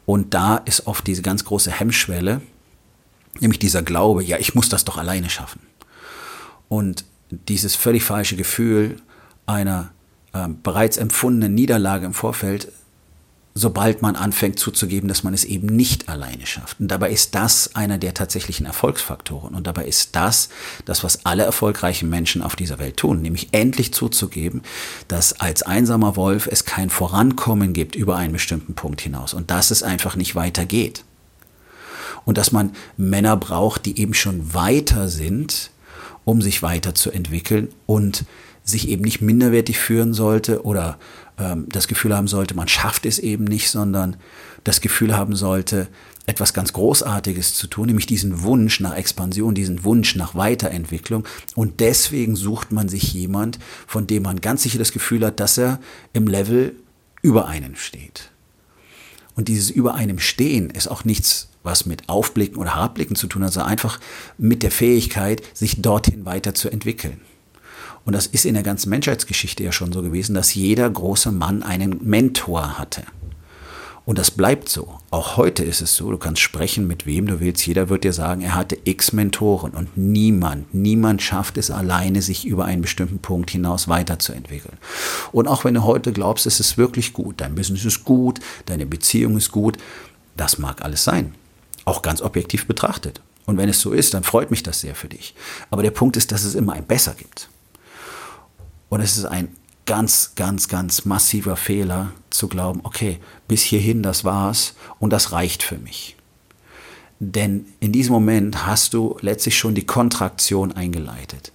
Und 0.06 0.33
da 0.33 0.57
ist 0.57 0.86
oft 0.86 1.07
diese 1.07 1.24
ganz 1.24 1.45
große 1.45 1.71
Hemmschwelle, 1.71 2.42
nämlich 3.39 3.59
dieser 3.59 3.81
Glaube, 3.81 4.24
ja, 4.24 4.38
ich 4.38 4.53
muss 4.53 4.69
das 4.69 4.86
doch 4.86 4.98
alleine 4.98 5.30
schaffen. 5.30 5.62
Und 6.69 7.06
dieses 7.30 7.75
völlig 7.75 8.03
falsche 8.03 8.36
Gefühl 8.36 9.01
einer 9.45 9.91
äh, 10.33 10.48
bereits 10.63 10.98
empfundenen 10.98 11.56
Niederlage 11.56 12.06
im 12.06 12.13
Vorfeld 12.13 12.71
sobald 13.57 14.02
man 14.02 14.18
anfängt 14.18 14.60
zuzugeben, 14.60 15.07
dass 15.07 15.24
man 15.24 15.34
es 15.34 15.46
eben 15.46 15.68
nicht 15.68 16.10
alleine 16.10 16.46
schafft. 16.46 16.81
Und 16.81 16.90
dabei 16.90 17.10
ist 17.10 17.36
das 17.36 17.74
einer 17.74 17.98
der 17.98 18.13
tatsächlichen 18.13 18.66
Erfolgsfaktoren. 18.66 19.56
Und 19.56 19.65
dabei 19.65 19.86
ist 19.86 20.13
das 20.18 20.50
das, 20.84 21.06
was 21.06 21.25
alle 21.25 21.44
erfolgreichen 21.44 22.10
Menschen 22.10 22.41
auf 22.41 22.58
dieser 22.58 22.79
Welt 22.79 22.98
tun, 22.98 23.22
nämlich 23.22 23.48
endlich 23.53 23.94
zuzugeben, 23.94 24.62
dass 25.08 25.39
als 25.39 25.63
einsamer 25.63 26.18
Wolf 26.18 26.48
es 26.51 26.65
kein 26.65 26.89
Vorankommen 26.89 27.72
gibt 27.72 27.96
über 27.96 28.18
einen 28.18 28.34
bestimmten 28.34 28.75
Punkt 28.75 29.00
hinaus 29.00 29.34
und 29.34 29.50
dass 29.50 29.72
es 29.72 29.84
einfach 29.84 30.18
nicht 30.18 30.36
weitergeht. 30.36 31.06
Und 32.25 32.38
dass 32.38 32.51
man 32.51 32.74
Männer 32.98 33.38
braucht, 33.38 33.86
die 33.86 33.98
eben 34.01 34.13
schon 34.13 34.53
weiter 34.53 35.08
sind, 35.08 35.72
um 36.25 36.41
sich 36.41 36.62
weiterzuentwickeln 36.62 37.70
und 37.86 38.25
sich 38.65 38.89
eben 38.89 39.03
nicht 39.03 39.22
minderwertig 39.22 39.77
führen 39.77 40.13
sollte 40.13 40.65
oder 40.65 40.98
ähm, 41.38 41.68
das 41.70 41.88
Gefühl 41.88 42.15
haben 42.15 42.27
sollte, 42.27 42.56
man 42.56 42.68
schafft 42.68 43.06
es 43.06 43.20
eben 43.20 43.44
nicht, 43.46 43.70
sondern 43.70 44.18
das 44.63 44.82
Gefühl 44.82 45.15
haben 45.15 45.36
sollte, 45.36 45.88
etwas 46.27 46.54
ganz 46.54 46.74
Großartiges 46.74 47.54
zu 47.54 47.68
tun, 47.68 47.86
nämlich 47.86 48.08
diesen 48.08 48.42
Wunsch 48.42 48.80
nach 48.80 48.96
Expansion, 48.96 49.54
diesen 49.54 49.84
Wunsch 49.84 50.15
nach 50.15 50.34
Weiterentwicklung. 50.34 51.24
Und 51.54 51.80
deswegen 51.80 52.36
sucht 52.36 52.72
man 52.72 52.89
sich 52.89 53.13
jemand, 53.13 53.60
von 53.86 54.08
dem 54.08 54.24
man 54.24 54.42
ganz 54.42 54.63
sicher 54.63 54.80
das 54.80 54.92
Gefühl 54.92 55.25
hat, 55.25 55.39
dass 55.39 55.58
er 55.58 55.80
im 56.13 56.27
Level 56.27 56.75
über 57.22 57.48
einem 57.48 57.75
steht. 57.75 58.32
Und 59.36 59.50
dieses 59.50 59.70
über 59.70 59.96
einem 59.96 60.20
Stehen 60.20 60.70
ist 60.70 60.88
auch 60.88 61.04
nichts, 61.04 61.50
was 61.62 61.86
mit 61.86 62.10
Aufblicken 62.10 62.58
oder 62.58 62.75
Herabblicken 62.75 63.15
zu 63.15 63.27
tun 63.27 63.44
hat, 63.44 63.54
sondern 63.54 63.72
einfach 63.72 64.00
mit 64.38 64.63
der 64.63 64.72
Fähigkeit, 64.72 65.44
sich 65.54 65.82
dorthin 65.82 66.25
weiterzuentwickeln. 66.25 67.20
Und 68.05 68.13
das 68.13 68.27
ist 68.27 68.45
in 68.45 68.53
der 68.53 68.63
ganzen 68.63 68.89
Menschheitsgeschichte 68.91 69.63
ja 69.63 69.71
schon 69.71 69.91
so 69.91 70.01
gewesen, 70.01 70.35
dass 70.35 70.53
jeder 70.53 70.89
große 70.89 71.31
Mann 71.31 71.63
einen 71.63 71.97
Mentor 72.01 72.77
hatte. 72.77 73.03
Und 74.05 74.19
das 74.19 74.29
bleibt 74.29 74.69
so. 74.69 75.00
Auch 75.09 75.35
heute 75.35 75.63
ist 75.63 75.81
es 75.81 75.95
so, 75.95 76.12
du 76.12 76.17
kannst 76.17 76.39
sprechen 76.39 76.85
mit 76.85 77.07
wem 77.07 77.25
du 77.25 77.39
willst. 77.39 77.65
Jeder 77.65 77.89
wird 77.89 78.03
dir 78.03 78.13
sagen, 78.13 78.41
er 78.41 78.53
hatte 78.53 78.77
x 78.83 79.13
Mentoren 79.13 79.71
und 79.71 79.97
niemand, 79.97 80.75
niemand 80.75 81.24
schafft 81.24 81.57
es 81.57 81.71
alleine, 81.71 82.21
sich 82.21 82.45
über 82.45 82.65
einen 82.65 82.83
bestimmten 82.83 83.17
Punkt 83.17 83.50
hinaus 83.50 83.88
weiterzuentwickeln. 83.88 84.77
Und 85.31 85.47
auch 85.47 85.65
wenn 85.65 85.74
du 85.74 85.83
heute 85.83 86.13
glaubst, 86.13 86.45
es 86.45 86.59
ist 86.59 86.77
wirklich 86.77 87.13
gut, 87.13 87.41
dein 87.41 87.55
Business 87.55 87.83
ist 87.83 88.05
gut, 88.05 88.39
deine 88.67 88.85
Beziehung 88.85 89.38
ist 89.38 89.51
gut, 89.51 89.77
das 90.38 90.59
mag 90.59 90.83
alles 90.83 91.03
sein. 91.03 91.33
Auch 91.85 92.03
ganz 92.03 92.21
objektiv 92.21 92.67
betrachtet. 92.67 93.21
Und 93.47 93.57
wenn 93.57 93.69
es 93.69 93.81
so 93.81 93.91
ist, 93.91 94.13
dann 94.13 94.24
freut 94.24 94.51
mich 94.51 94.62
das 94.62 94.81
sehr 94.81 94.93
für 94.93 95.09
dich. 95.09 95.33
Aber 95.71 95.81
der 95.81 95.91
Punkt 95.91 96.15
ist, 96.15 96.31
dass 96.31 96.43
es 96.43 96.53
immer 96.53 96.74
ein 96.74 96.85
Besser 96.85 97.15
gibt. 97.17 97.50
Und 98.96 99.02
es 99.02 99.18
ist 99.18 99.25
ein 99.25 99.50
ganz, 99.86 100.36
ganz, 100.36 100.70
ganz 100.70 101.04
massiver 101.04 101.58
Fehler 101.58 102.14
zu 102.30 102.48
glauben, 102.48 102.80
okay, 102.84 103.20
bis 103.46 103.62
hierhin, 103.62 104.04
das 104.04 104.24
war's 104.24 104.74
und 105.00 105.10
das 105.10 105.34
reicht 105.34 105.64
für 105.64 105.78
mich. 105.78 106.16
Denn 107.20 107.66
in 107.82 107.92
diesem 107.92 108.14
Moment 108.14 108.66
hast 108.66 108.94
du 108.94 109.18
letztlich 109.20 109.58
schon 109.58 109.75
die 109.75 109.86
Kontraktion 109.86 110.72
eingeleitet. 110.72 111.52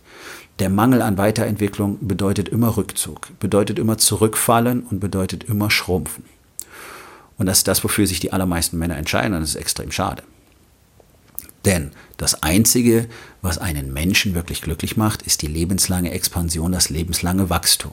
Der 0.59 0.69
Mangel 0.69 1.01
an 1.01 1.17
Weiterentwicklung 1.17 1.97
bedeutet 2.07 2.51
immer 2.51 2.77
Rückzug, 2.77 3.31
bedeutet 3.41 3.79
immer 3.79 3.97
zurückfallen 3.97 4.83
und 4.83 5.01
bedeutet 5.01 5.45
immer 5.45 5.71
schrumpfen. 5.71 6.25
Und 7.39 7.47
das 7.47 7.61
ist 7.61 7.69
das, 7.69 7.83
wofür 7.83 8.07
sich 8.07 8.21
die 8.21 8.35
allermeisten 8.35 8.77
Männer 8.77 8.99
entscheiden 8.99 9.33
und 9.33 9.41
das 9.41 9.55
ist 9.55 9.57
extrem 9.57 9.93
schade. 9.93 10.25
Denn 11.65 11.93
das 12.17 12.43
Einzige, 12.43 13.09
was 13.43 13.59
einen 13.59 13.93
Menschen 13.93 14.35
wirklich 14.35 14.63
glücklich 14.63 14.97
macht, 14.97 15.23
ist 15.23 15.43
die 15.43 15.47
lebenslange 15.47 16.11
Expansion, 16.11 16.73
das 16.73 16.91
lebenslange 16.91 17.51
Wachstum. 17.51 17.93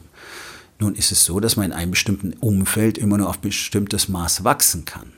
Nun 0.80 0.96
ist 0.96 1.12
es 1.12 1.26
so, 1.26 1.40
dass 1.40 1.56
man 1.56 1.68
in 1.68 1.74
einem 1.74 1.92
bestimmten 1.92 2.34
Umfeld 2.34 2.98
immer 2.98 3.18
nur 3.18 3.30
auf 3.30 3.40
bestimmtes 3.40 4.08
Maß 4.08 4.44
wachsen 4.44 4.86
kann. 4.86 5.12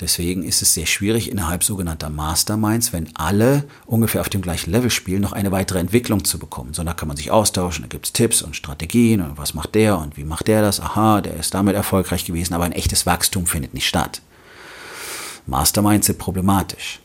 Deswegen 0.00 0.42
ist 0.42 0.60
es 0.60 0.74
sehr 0.74 0.86
schwierig 0.86 1.30
innerhalb 1.30 1.62
sogenannter 1.62 2.10
Masterminds, 2.10 2.92
wenn 2.92 3.14
alle 3.16 3.64
ungefähr 3.86 4.20
auf 4.20 4.28
dem 4.28 4.42
gleichen 4.42 4.72
Level 4.72 4.90
spielen, 4.90 5.22
noch 5.22 5.32
eine 5.32 5.52
weitere 5.52 5.78
Entwicklung 5.78 6.24
zu 6.24 6.38
bekommen. 6.38 6.74
Sondern 6.74 6.94
da 6.94 6.98
kann 6.98 7.08
man 7.08 7.16
sich 7.16 7.30
austauschen, 7.30 7.82
da 7.82 7.88
gibt 7.88 8.06
es 8.06 8.12
Tipps 8.12 8.42
und 8.42 8.56
Strategien 8.56 9.20
und 9.20 9.38
was 9.38 9.54
macht 9.54 9.74
der 9.74 9.98
und 9.98 10.16
wie 10.16 10.24
macht 10.24 10.48
der 10.48 10.62
das. 10.62 10.80
Aha, 10.80 11.20
der 11.20 11.36
ist 11.36 11.54
damit 11.54 11.76
erfolgreich 11.76 12.24
gewesen, 12.24 12.54
aber 12.54 12.64
ein 12.64 12.72
echtes 12.72 13.06
Wachstum 13.06 13.46
findet 13.46 13.72
nicht 13.72 13.86
statt. 13.86 14.20
Masterminds 15.46 16.06
sind 16.08 16.18
problematisch. 16.18 17.00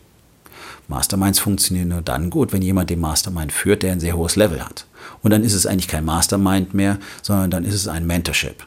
Masterminds 0.89 1.39
funktionieren 1.39 1.89
nur 1.89 2.01
dann 2.01 2.29
gut, 2.29 2.51
wenn 2.51 2.62
jemand 2.62 2.89
den 2.89 3.00
Mastermind 3.00 3.53
führt, 3.53 3.84
der 3.84 3.93
ein 3.93 4.00
sehr 4.00 4.17
hohes 4.17 4.36
Level 4.36 4.63
hat. 4.63 4.86
Und 5.22 5.31
dann 5.31 5.43
ist 5.43 5.53
es 5.53 5.65
eigentlich 5.65 5.88
kein 5.88 6.03
Mastermind 6.03 6.74
mehr, 6.74 6.98
sondern 7.22 7.51
dann 7.51 7.63
ist 7.63 7.75
es 7.75 7.88
ein 7.88 8.08
Mentorship. 8.08 8.65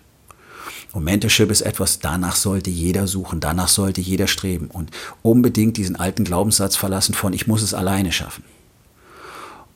Und 0.92 1.04
Mentorship 1.04 1.50
ist 1.50 1.62
etwas, 1.62 1.98
danach 1.98 2.36
sollte 2.36 2.70
jeder 2.70 3.06
suchen, 3.06 3.40
danach 3.40 3.68
sollte 3.68 4.00
jeder 4.00 4.26
streben 4.26 4.68
und 4.68 4.90
unbedingt 5.22 5.78
diesen 5.78 5.96
alten 5.96 6.24
Glaubenssatz 6.24 6.76
verlassen 6.76 7.14
von 7.14 7.32
ich 7.32 7.46
muss 7.46 7.62
es 7.62 7.74
alleine 7.74 8.12
schaffen. 8.12 8.44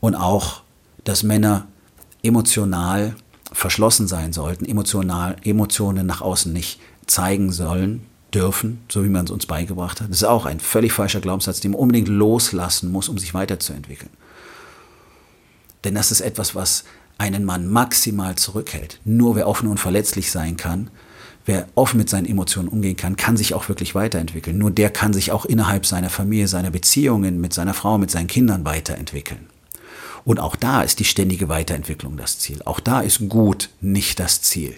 Und 0.01 0.15
auch, 0.15 0.63
dass 1.05 1.23
Männer 1.23 1.67
emotional 2.23 3.17
verschlossen 3.51 4.07
sein 4.07 4.33
sollten, 4.33 4.67
emotional, 4.67 5.37
Emotionen 5.43 6.07
nach 6.07 6.21
außen 6.21 6.53
nicht 6.53 6.79
zeigen 7.07 7.51
sollen, 7.51 8.07
dürfen, 8.37 8.85
so 8.91 9.03
wie 9.03 9.09
man 9.09 9.25
es 9.25 9.31
uns 9.31 9.47
beigebracht 9.47 10.01
hat. 10.01 10.11
Das 10.11 10.19
ist 10.19 10.25
auch 10.25 10.45
ein 10.45 10.61
völlig 10.61 10.93
falscher 10.93 11.21
Glaubenssatz, 11.21 11.61
den 11.61 11.71
man 11.71 11.81
unbedingt 11.81 12.09
loslassen 12.09 12.93
muss, 12.93 13.09
um 13.09 13.17
sich 13.17 13.33
weiterzuentwickeln. 13.33 14.11
Denn 15.85 15.95
das 15.95 16.13
ist 16.13 16.21
etwas, 16.21 16.55
was 16.55 16.85
einen 17.17 17.47
Mann 17.47 17.67
maximal 17.67 18.37
zurückhält. 18.37 19.01
Nur 19.05 19.37
wer 19.37 19.49
offen 19.49 19.69
und 19.69 19.81
verletzlich 19.81 20.31
sein 20.31 20.59
kann, 20.59 20.91
wer 21.47 21.67
offen 21.77 21.97
mit 21.97 22.11
seinen 22.11 22.27
Emotionen 22.27 22.69
umgehen 22.69 22.97
kann, 22.97 23.17
kann 23.17 23.39
sich 23.39 23.55
auch 23.55 23.71
wirklich 23.71 23.95
weiterentwickeln. 23.95 24.59
Nur 24.59 24.71
der 24.71 24.91
kann 24.91 25.15
sich 25.15 25.33
auch 25.33 25.47
innerhalb 25.47 25.87
seiner 25.87 26.11
Familie, 26.11 26.47
seiner 26.47 26.71
Beziehungen 26.71 27.41
mit 27.41 27.55
seiner 27.55 27.73
Frau, 27.73 27.97
mit 27.97 28.11
seinen 28.11 28.27
Kindern 28.27 28.67
weiterentwickeln. 28.67 29.47
Und 30.27 30.41
auch 30.41 30.57
da 30.57 30.83
ist 30.83 30.99
die 30.99 31.05
ständige 31.05 31.49
Weiterentwicklung 31.49 32.19
das 32.19 32.39
Ziel. 32.39 32.61
Auch 32.65 32.81
da 32.81 33.01
ist 33.01 33.29
gut 33.31 33.71
nicht 33.81 34.19
das 34.19 34.43
Ziel. 34.43 34.75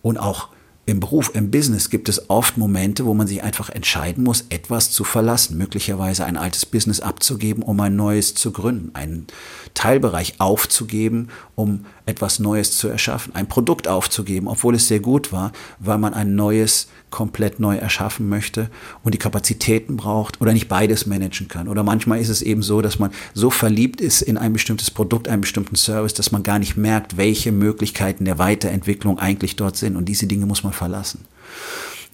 Und 0.00 0.18
auch 0.18 0.48
im 0.84 0.98
Beruf, 0.98 1.30
im 1.34 1.50
Business 1.52 1.90
gibt 1.90 2.08
es 2.08 2.28
oft 2.28 2.56
Momente, 2.56 3.04
wo 3.06 3.14
man 3.14 3.28
sich 3.28 3.42
einfach 3.42 3.70
entscheiden 3.70 4.24
muss, 4.24 4.46
etwas 4.48 4.90
zu 4.90 5.04
verlassen, 5.04 5.56
möglicherweise 5.56 6.24
ein 6.24 6.36
altes 6.36 6.66
Business 6.66 6.98
abzugeben, 7.00 7.62
um 7.62 7.78
ein 7.80 7.94
neues 7.94 8.34
zu 8.34 8.50
gründen, 8.50 8.90
einen 8.94 9.28
Teilbereich 9.74 10.40
aufzugeben, 10.40 11.28
um 11.54 11.86
etwas 12.04 12.40
Neues 12.40 12.76
zu 12.76 12.88
erschaffen, 12.88 13.34
ein 13.34 13.48
Produkt 13.48 13.86
aufzugeben, 13.86 14.48
obwohl 14.48 14.74
es 14.74 14.88
sehr 14.88 14.98
gut 15.00 15.30
war, 15.30 15.52
weil 15.78 15.98
man 15.98 16.14
ein 16.14 16.34
neues 16.34 16.88
komplett 17.10 17.60
neu 17.60 17.76
erschaffen 17.76 18.28
möchte 18.28 18.70
und 19.04 19.14
die 19.14 19.18
Kapazitäten 19.18 19.96
braucht 19.96 20.40
oder 20.40 20.52
nicht 20.52 20.68
beides 20.68 21.06
managen 21.06 21.46
kann. 21.46 21.68
Oder 21.68 21.84
manchmal 21.84 22.20
ist 22.20 22.28
es 22.28 22.42
eben 22.42 22.62
so, 22.62 22.82
dass 22.82 22.98
man 22.98 23.12
so 23.34 23.50
verliebt 23.50 24.00
ist 24.00 24.22
in 24.22 24.36
ein 24.36 24.52
bestimmtes 24.52 24.90
Produkt, 24.90 25.28
einen 25.28 25.42
bestimmten 25.42 25.76
Service, 25.76 26.14
dass 26.14 26.32
man 26.32 26.42
gar 26.42 26.58
nicht 26.58 26.76
merkt, 26.76 27.16
welche 27.16 27.52
Möglichkeiten 27.52 28.24
der 28.24 28.38
Weiterentwicklung 28.38 29.18
eigentlich 29.18 29.54
dort 29.54 29.76
sind. 29.76 29.96
Und 29.96 30.06
diese 30.06 30.26
Dinge 30.26 30.46
muss 30.46 30.64
man 30.64 30.72
verlassen. 30.72 31.24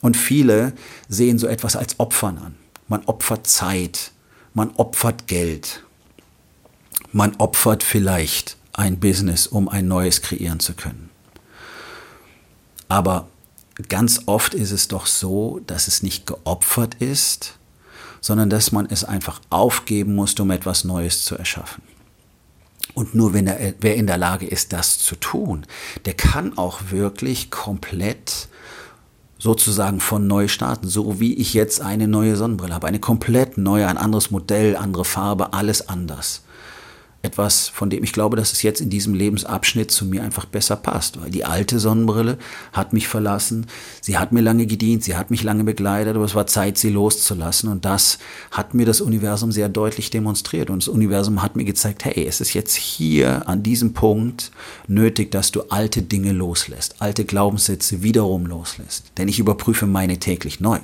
Und 0.00 0.16
viele 0.16 0.75
sehen 1.09 1.38
so 1.38 1.47
etwas 1.47 1.76
als 1.76 1.99
Opfern 1.99 2.38
an. 2.38 2.54
Man 2.88 3.04
opfert 3.07 3.47
Zeit, 3.47 4.12
man 4.52 4.71
opfert 4.76 5.26
Geld, 5.26 5.83
man 7.12 7.35
opfert 7.37 7.83
vielleicht 7.83 8.58
ein 8.79 9.01
Business, 9.01 9.47
um 9.47 9.69
ein 9.69 9.89
neues 9.89 10.23
kreieren 10.23 10.61
zu 10.61 10.73
können. 10.75 11.11
Aber 12.89 13.27
ganz 13.89 14.23
oft 14.27 14.55
ist 14.55 14.71
es 14.71 14.89
doch 14.89 15.07
so, 15.07 15.61
dass 15.67 15.89
es 15.89 16.03
nicht 16.03 16.27
geopfert 16.27 16.95
ist, 16.95 17.59
sondern 18.21 18.51
dass 18.51 18.73
man 18.73 18.87
es 18.87 19.05
einfach 19.05 19.41
aufgeben 19.51 20.15
muss, 20.15 20.39
um 20.39 20.51
etwas 20.51 20.85
Neues 20.85 21.25
zu 21.25 21.37
erschaffen. 21.37 21.83
Und 22.95 23.15
nur 23.15 23.35
wenn 23.35 23.47
er, 23.49 23.75
wer 23.81 23.97
in 23.97 24.07
der 24.07 24.17
Lage 24.17 24.47
ist, 24.47 24.73
das 24.73 24.99
zu 24.99 25.17
tun, 25.17 25.67
der 26.05 26.15
kann 26.15 26.57
auch 26.57 26.81
wirklich 26.91 27.51
komplett 27.51 28.49
sozusagen 29.39 30.01
von 30.01 30.27
neu 30.27 30.49
starten, 30.49 30.89
so 30.89 31.21
wie 31.21 31.35
ich 31.35 31.53
jetzt 31.53 31.81
eine 31.81 32.09
neue 32.09 32.37
Sonnenbrille 32.37 32.75
habe, 32.75 32.87
eine 32.87 32.99
komplett 32.99 33.59
neue, 33.59 33.87
ein 33.87 33.99
anderes 33.99 34.31
Modell, 34.31 34.77
andere 34.77 35.05
Farbe, 35.05 35.53
alles 35.53 35.89
anders 35.89 36.43
etwas, 37.23 37.69
von 37.69 37.91
dem 37.91 38.05
ich 38.05 38.13
glaube, 38.13 38.37
dass 38.37 38.53
es 38.53 38.63
jetzt 38.63 38.81
in 38.81 38.91
diesem 38.91 39.13
Lebensabschnitt 39.13 39.91
zu 39.91 40.05
mir 40.05 40.23
einfach 40.23 40.45
besser 40.45 40.77
passt. 40.77 41.21
Weil 41.21 41.31
die 41.31 41.45
alte 41.45 41.81
Sonnenbrille 41.81 42.39
hat 42.73 42.93
mich 42.93 43.09
verlassen, 43.09 43.67
sie 44.01 44.19
hat 44.19 44.31
mir 44.31 44.41
lange 44.41 44.67
gedient, 44.67 45.03
sie 45.03 45.17
hat 45.17 45.31
mich 45.31 45.43
lange 45.43 45.65
begleitet, 45.65 46.15
aber 46.15 46.25
es 46.25 46.37
war 46.37 46.47
Zeit, 46.47 46.79
sie 46.79 46.91
loszulassen. 46.91 47.71
Und 47.71 47.85
das 47.85 48.19
hat 48.53 48.75
mir 48.75 48.87
das 48.87 49.01
Universum 49.01 49.51
sehr 49.51 49.69
deutlich 49.69 50.11
demonstriert. 50.11 50.71
Und 50.71 50.83
das 50.83 50.89
Universum 50.89 51.43
hat 51.43 51.57
mir 51.57 51.65
gezeigt, 51.65 52.05
hey, 52.05 52.25
es 52.27 52.41
ist 52.41 52.55
jetzt 52.55 52.77
hier 52.77 53.49
an 53.49 53.65
diesem 53.65 53.95
Punkt 53.95 54.53
nötig, 54.87 55.33
dass 55.33 55.51
du 55.51 55.63
alte 55.71 56.03
Dinge 56.03 56.33
loslässt, 56.33 57.03
alte 57.03 57.25
Glaubenssätze 57.25 58.03
wiederum 58.03 58.47
loslässt. 58.47 59.13
Denn 59.19 59.27
ich 59.27 59.41
überprüfe 59.41 59.87
meine 59.87 60.19
täglich 60.19 60.61
neu. 60.61 60.79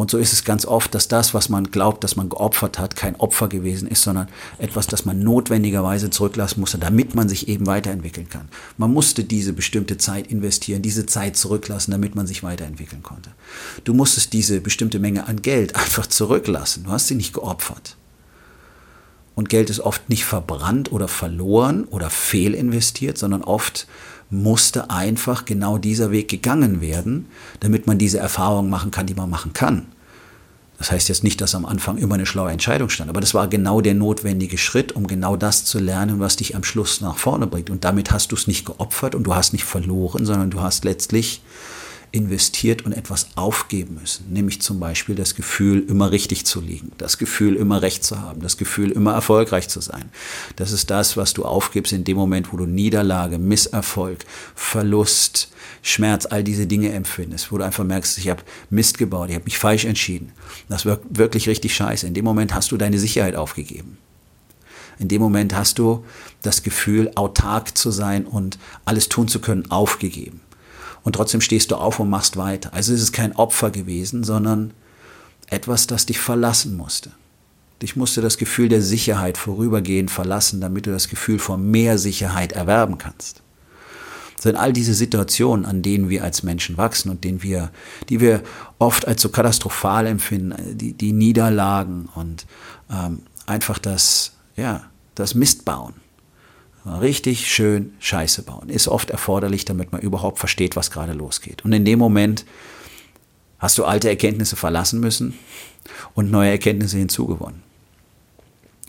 Und 0.00 0.10
so 0.10 0.16
ist 0.16 0.32
es 0.32 0.44
ganz 0.44 0.64
oft, 0.64 0.94
dass 0.94 1.08
das, 1.08 1.34
was 1.34 1.50
man 1.50 1.70
glaubt, 1.70 2.04
dass 2.04 2.16
man 2.16 2.30
geopfert 2.30 2.78
hat, 2.78 2.96
kein 2.96 3.16
Opfer 3.16 3.48
gewesen 3.48 3.86
ist, 3.86 4.02
sondern 4.02 4.28
etwas, 4.56 4.86
das 4.86 5.04
man 5.04 5.22
notwendigerweise 5.22 6.08
zurücklassen 6.08 6.60
musste, 6.60 6.78
damit 6.78 7.14
man 7.14 7.28
sich 7.28 7.48
eben 7.48 7.66
weiterentwickeln 7.66 8.26
kann. 8.26 8.48
Man 8.78 8.94
musste 8.94 9.24
diese 9.24 9.52
bestimmte 9.52 9.98
Zeit 9.98 10.28
investieren, 10.28 10.80
diese 10.80 11.04
Zeit 11.04 11.36
zurücklassen, 11.36 11.90
damit 11.90 12.14
man 12.14 12.26
sich 12.26 12.42
weiterentwickeln 12.42 13.02
konnte. 13.02 13.32
Du 13.84 13.92
musstest 13.92 14.32
diese 14.32 14.62
bestimmte 14.62 15.00
Menge 15.00 15.28
an 15.28 15.42
Geld 15.42 15.76
einfach 15.76 16.06
zurücklassen. 16.06 16.84
Du 16.84 16.92
hast 16.92 17.08
sie 17.08 17.14
nicht 17.14 17.34
geopfert. 17.34 17.98
Und 19.34 19.50
Geld 19.50 19.68
ist 19.68 19.80
oft 19.80 20.08
nicht 20.08 20.24
verbrannt 20.24 20.92
oder 20.92 21.08
verloren 21.08 21.84
oder 21.84 22.08
fehlinvestiert, 22.08 23.18
sondern 23.18 23.42
oft 23.42 23.86
musste 24.30 24.90
einfach 24.90 25.44
genau 25.44 25.76
dieser 25.76 26.10
Weg 26.10 26.28
gegangen 26.28 26.80
werden, 26.80 27.26
damit 27.58 27.86
man 27.86 27.98
diese 27.98 28.18
Erfahrung 28.18 28.70
machen 28.70 28.90
kann, 28.90 29.06
die 29.06 29.14
man 29.14 29.28
machen 29.28 29.52
kann. 29.52 29.86
Das 30.78 30.90
heißt 30.90 31.10
jetzt 31.10 31.24
nicht, 31.24 31.42
dass 31.42 31.54
am 31.54 31.66
Anfang 31.66 31.98
immer 31.98 32.14
eine 32.14 32.24
schlaue 32.24 32.50
Entscheidung 32.50 32.88
stand, 32.88 33.10
aber 33.10 33.20
das 33.20 33.34
war 33.34 33.48
genau 33.48 33.82
der 33.82 33.92
notwendige 33.92 34.56
Schritt, 34.56 34.92
um 34.92 35.06
genau 35.06 35.36
das 35.36 35.66
zu 35.66 35.78
lernen, 35.78 36.20
was 36.20 36.36
dich 36.36 36.56
am 36.56 36.64
Schluss 36.64 37.02
nach 37.02 37.18
vorne 37.18 37.46
bringt. 37.46 37.68
Und 37.68 37.84
damit 37.84 38.10
hast 38.12 38.32
du 38.32 38.36
es 38.36 38.46
nicht 38.46 38.64
geopfert 38.64 39.14
und 39.14 39.24
du 39.24 39.34
hast 39.34 39.52
nicht 39.52 39.64
verloren, 39.64 40.24
sondern 40.24 40.48
du 40.50 40.62
hast 40.62 40.86
letztlich 40.86 41.42
investiert 42.12 42.84
und 42.84 42.92
etwas 42.92 43.28
aufgeben 43.36 43.98
müssen. 44.00 44.32
Nämlich 44.32 44.60
zum 44.60 44.80
Beispiel 44.80 45.14
das 45.14 45.34
Gefühl, 45.34 45.84
immer 45.88 46.10
richtig 46.10 46.44
zu 46.44 46.60
liegen, 46.60 46.90
das 46.98 47.18
Gefühl, 47.18 47.54
immer 47.54 47.82
recht 47.82 48.02
zu 48.02 48.20
haben, 48.20 48.40
das 48.40 48.56
Gefühl, 48.56 48.90
immer 48.90 49.12
erfolgreich 49.12 49.68
zu 49.68 49.80
sein. 49.80 50.10
Das 50.56 50.72
ist 50.72 50.90
das, 50.90 51.16
was 51.16 51.34
du 51.34 51.44
aufgibst 51.44 51.92
in 51.92 52.04
dem 52.04 52.16
Moment, 52.16 52.52
wo 52.52 52.56
du 52.56 52.66
Niederlage, 52.66 53.38
Misserfolg, 53.38 54.24
Verlust, 54.54 55.50
Schmerz, 55.82 56.26
all 56.26 56.42
diese 56.42 56.66
Dinge 56.66 56.92
empfindest, 56.92 57.52
wo 57.52 57.58
du 57.58 57.64
einfach 57.64 57.84
merkst, 57.84 58.18
ich 58.18 58.28
habe 58.28 58.42
Mist 58.70 58.98
gebaut, 58.98 59.28
ich 59.28 59.36
habe 59.36 59.44
mich 59.44 59.58
falsch 59.58 59.84
entschieden. 59.84 60.32
Das 60.68 60.84
wird 60.84 61.02
wirklich 61.10 61.48
richtig 61.48 61.74
scheiße. 61.74 62.06
In 62.06 62.14
dem 62.14 62.24
Moment 62.24 62.54
hast 62.54 62.72
du 62.72 62.76
deine 62.76 62.98
Sicherheit 62.98 63.36
aufgegeben. 63.36 63.98
In 64.98 65.08
dem 65.08 65.22
Moment 65.22 65.54
hast 65.54 65.78
du 65.78 66.04
das 66.42 66.62
Gefühl, 66.62 67.10
autark 67.14 67.78
zu 67.78 67.90
sein 67.90 68.26
und 68.26 68.58
alles 68.84 69.08
tun 69.08 69.28
zu 69.28 69.40
können, 69.40 69.70
aufgegeben 69.70 70.40
und 71.02 71.14
trotzdem 71.14 71.40
stehst 71.40 71.70
du 71.70 71.76
auf 71.76 72.00
und 72.00 72.10
machst 72.10 72.36
weiter. 72.36 72.72
Also 72.74 72.92
ist 72.92 73.02
es 73.02 73.12
kein 73.12 73.34
Opfer 73.36 73.70
gewesen, 73.70 74.24
sondern 74.24 74.72
etwas, 75.48 75.86
das 75.86 76.06
dich 76.06 76.20
verlassen 76.20 76.76
musste. 76.76 77.10
Dich 77.82 77.96
musste 77.96 78.20
das 78.20 78.36
Gefühl 78.36 78.68
der 78.68 78.82
Sicherheit 78.82 79.38
vorübergehend 79.38 80.10
verlassen, 80.10 80.60
damit 80.60 80.86
du 80.86 80.90
das 80.90 81.08
Gefühl 81.08 81.38
von 81.38 81.70
mehr 81.70 81.98
Sicherheit 81.98 82.52
erwerben 82.52 82.98
kannst. 82.98 83.42
Das 84.36 84.44
sind 84.44 84.56
all 84.56 84.72
diese 84.72 84.94
Situationen, 84.94 85.66
an 85.66 85.82
denen 85.82 86.08
wir 86.08 86.24
als 86.24 86.42
Menschen 86.42 86.76
wachsen 86.76 87.10
und 87.10 87.24
denen 87.24 87.42
wir, 87.42 87.70
die 88.08 88.20
wir 88.20 88.42
oft 88.78 89.06
als 89.06 89.22
so 89.22 89.28
katastrophal 89.28 90.06
empfinden, 90.06 90.78
die, 90.78 90.92
die 90.92 91.12
Niederlagen 91.12 92.08
und 92.14 92.46
ähm, 92.90 93.20
einfach 93.46 93.78
das, 93.78 94.32
ja, 94.56 94.84
das 95.14 95.34
Mist 95.34 95.64
bauen. 95.64 95.94
Richtig 96.86 97.52
schön 97.52 97.92
Scheiße 98.00 98.42
bauen 98.42 98.70
ist 98.70 98.88
oft 98.88 99.10
erforderlich, 99.10 99.66
damit 99.66 99.92
man 99.92 100.00
überhaupt 100.00 100.38
versteht, 100.38 100.76
was 100.76 100.90
gerade 100.90 101.12
losgeht. 101.12 101.64
Und 101.64 101.72
in 101.72 101.84
dem 101.84 101.98
Moment 101.98 102.46
hast 103.58 103.76
du 103.76 103.84
alte 103.84 104.08
Erkenntnisse 104.08 104.56
verlassen 104.56 105.00
müssen 105.00 105.38
und 106.14 106.30
neue 106.30 106.50
Erkenntnisse 106.50 106.96
hinzugewonnen. 106.96 107.62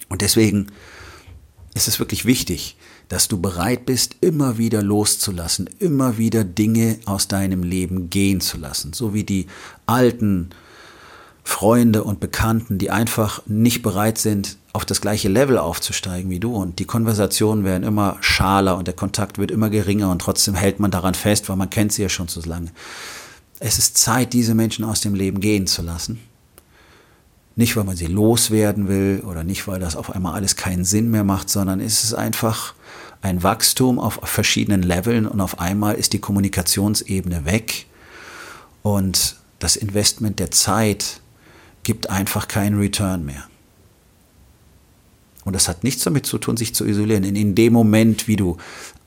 Und 0.08 0.22
deswegen 0.22 0.68
ist 1.74 1.88
es 1.88 2.00
wirklich 2.00 2.26
wichtig, 2.26 2.78
dass 3.10 3.28
du 3.28 3.42
bereit 3.42 3.86
bist, 3.86 4.16
immer 4.22 4.58
wieder 4.58 4.82
loszulassen, 4.82 5.70
immer 5.80 6.18
wieder 6.18 6.46
Dinge 6.46 7.00
aus 7.06 7.28
deinem 7.28 7.64
Leben 7.64 8.10
gehen 8.10 8.40
zu 8.40 8.58
lassen, 8.58 8.94
so 8.94 9.14
wie 9.14 9.26
die 9.26 9.48
alten 9.86 10.52
Freunde 11.44 12.04
und 12.04 12.20
Bekannten, 12.20 12.78
die 12.78 12.92
einfach 12.92 13.42
nicht 13.48 13.82
bereit 13.82 14.18
sind, 14.18 14.58
auf 14.74 14.86
das 14.86 15.02
gleiche 15.02 15.28
Level 15.28 15.58
aufzusteigen 15.58 16.30
wie 16.30 16.40
du. 16.40 16.56
Und 16.56 16.80
die 16.80 16.86
Konversationen 16.86 17.64
werden 17.66 17.84
immer 17.84 18.18
schaler 18.22 18.78
und 18.78 18.88
der 18.88 18.96
Kontakt 18.96 19.38
wird 19.38 19.52
immer 19.52 19.70
geringer 19.70 20.12
und 20.12 20.20
trotzdem 20.20 20.56
hält 20.56 20.80
man 20.80 20.92
daran 20.92 21.14
fest, 21.14 21.50
weil 21.50 21.58
man 21.58 21.70
kennt 21.70 21.94
sie 21.94 22.04
ja 22.04 22.10
schon 22.10 22.28
so 22.28 22.42
lange. 22.42 22.72
Es 23.60 23.78
ist 23.78 23.98
Zeit, 23.98 24.34
diese 24.34 24.56
Menschen 24.56 24.86
aus 24.86 25.02
dem 25.02 25.14
Leben 25.14 25.40
gehen 25.40 25.68
zu 25.68 25.82
lassen. 25.82 26.20
Nicht, 27.56 27.76
weil 27.76 27.84
man 27.84 27.98
sie 27.98 28.08
loswerden 28.08 28.88
will 28.88 29.24
oder 29.28 29.44
nicht, 29.44 29.68
weil 29.68 29.80
das 29.80 29.96
auf 29.96 30.10
einmal 30.10 30.34
alles 30.34 30.56
keinen 30.56 30.86
Sinn 30.86 31.12
mehr 31.12 31.24
macht, 31.24 31.50
sondern 31.50 31.80
es 31.80 32.04
ist 32.04 32.14
einfach 32.14 32.74
ein 33.22 33.44
Wachstum 33.44 34.00
auf 34.00 34.20
verschiedenen 34.24 34.82
Leveln 34.82 35.28
und 35.28 35.42
auf 35.42 35.60
einmal 35.60 35.96
ist 35.96 36.14
die 36.14 36.20
Kommunikationsebene 36.20 37.46
weg 37.46 37.86
und 38.82 39.36
das 39.60 39.76
Investment 39.76 40.40
der 40.40 40.50
Zeit 40.50 41.21
gibt 41.84 42.10
einfach 42.10 42.48
keinen 42.48 42.80
Return 42.80 43.26
mehr. 43.26 43.46
Und 45.44 45.54
das 45.54 45.68
hat 45.68 45.84
nichts 45.84 46.04
damit 46.04 46.26
zu 46.26 46.38
tun, 46.38 46.56
sich 46.56 46.76
zu 46.76 46.86
isolieren. 46.86 47.24
In, 47.24 47.56
dem 47.56 47.74
Moment, 47.74 48.28
wie 48.28 48.36
du 48.36 48.58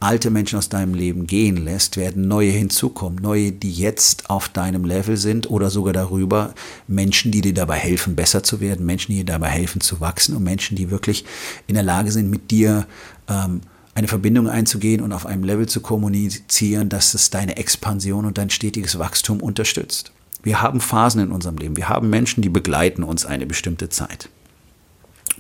alte 0.00 0.30
Menschen 0.30 0.58
aus 0.58 0.68
deinem 0.68 0.94
Leben 0.94 1.28
gehen 1.28 1.56
lässt, 1.56 1.96
werden 1.96 2.26
neue 2.26 2.50
hinzukommen. 2.50 3.22
Neue, 3.22 3.52
die 3.52 3.70
jetzt 3.70 4.28
auf 4.30 4.48
deinem 4.48 4.84
Level 4.84 5.16
sind 5.16 5.48
oder 5.48 5.70
sogar 5.70 5.92
darüber. 5.92 6.52
Menschen, 6.88 7.30
die 7.30 7.40
dir 7.40 7.54
dabei 7.54 7.78
helfen, 7.78 8.16
besser 8.16 8.42
zu 8.42 8.60
werden. 8.60 8.84
Menschen, 8.84 9.12
die 9.12 9.18
dir 9.18 9.32
dabei 9.32 9.50
helfen, 9.50 9.80
zu 9.80 10.00
wachsen. 10.00 10.34
Und 10.34 10.42
Menschen, 10.42 10.76
die 10.76 10.90
wirklich 10.90 11.24
in 11.68 11.74
der 11.74 11.84
Lage 11.84 12.10
sind, 12.10 12.28
mit 12.30 12.50
dir 12.50 12.86
ähm, 13.28 13.60
eine 13.94 14.08
Verbindung 14.08 14.48
einzugehen 14.48 15.02
und 15.02 15.12
auf 15.12 15.26
einem 15.26 15.44
Level 15.44 15.68
zu 15.68 15.80
kommunizieren, 15.80 16.88
dass 16.88 17.14
es 17.14 17.30
deine 17.30 17.56
Expansion 17.56 18.24
und 18.24 18.38
dein 18.38 18.50
stetiges 18.50 18.98
Wachstum 18.98 19.40
unterstützt. 19.40 20.10
Wir 20.44 20.62
haben 20.62 20.80
Phasen 20.80 21.22
in 21.22 21.32
unserem 21.32 21.56
Leben. 21.56 21.76
Wir 21.76 21.88
haben 21.88 22.10
Menschen, 22.10 22.42
die 22.42 22.50
begleiten 22.50 23.02
uns 23.02 23.26
eine 23.26 23.46
bestimmte 23.46 23.88
Zeit. 23.88 24.28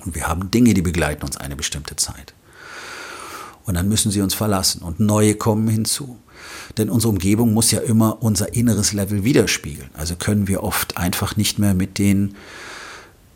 Und 0.04 0.14
wir 0.14 0.26
haben 0.26 0.50
Dinge, 0.50 0.74
die 0.74 0.82
begleiten 0.82 1.24
uns 1.24 1.36
eine 1.36 1.54
bestimmte 1.54 1.94
Zeit. 1.94 2.34
Und 3.64 3.74
dann 3.74 3.88
müssen 3.88 4.10
sie 4.10 4.20
uns 4.20 4.34
verlassen 4.34 4.82
und 4.82 5.00
neue 5.00 5.36
kommen 5.36 5.68
hinzu. 5.68 6.18
Denn 6.76 6.90
unsere 6.90 7.12
Umgebung 7.12 7.54
muss 7.54 7.70
ja 7.70 7.80
immer 7.80 8.22
unser 8.22 8.54
inneres 8.54 8.92
Level 8.92 9.24
widerspiegeln. 9.24 9.90
Also 9.94 10.16
können 10.16 10.48
wir 10.48 10.62
oft 10.62 10.96
einfach 10.96 11.36
nicht 11.36 11.58
mehr 11.58 11.74
mit 11.74 11.98
den 11.98 12.34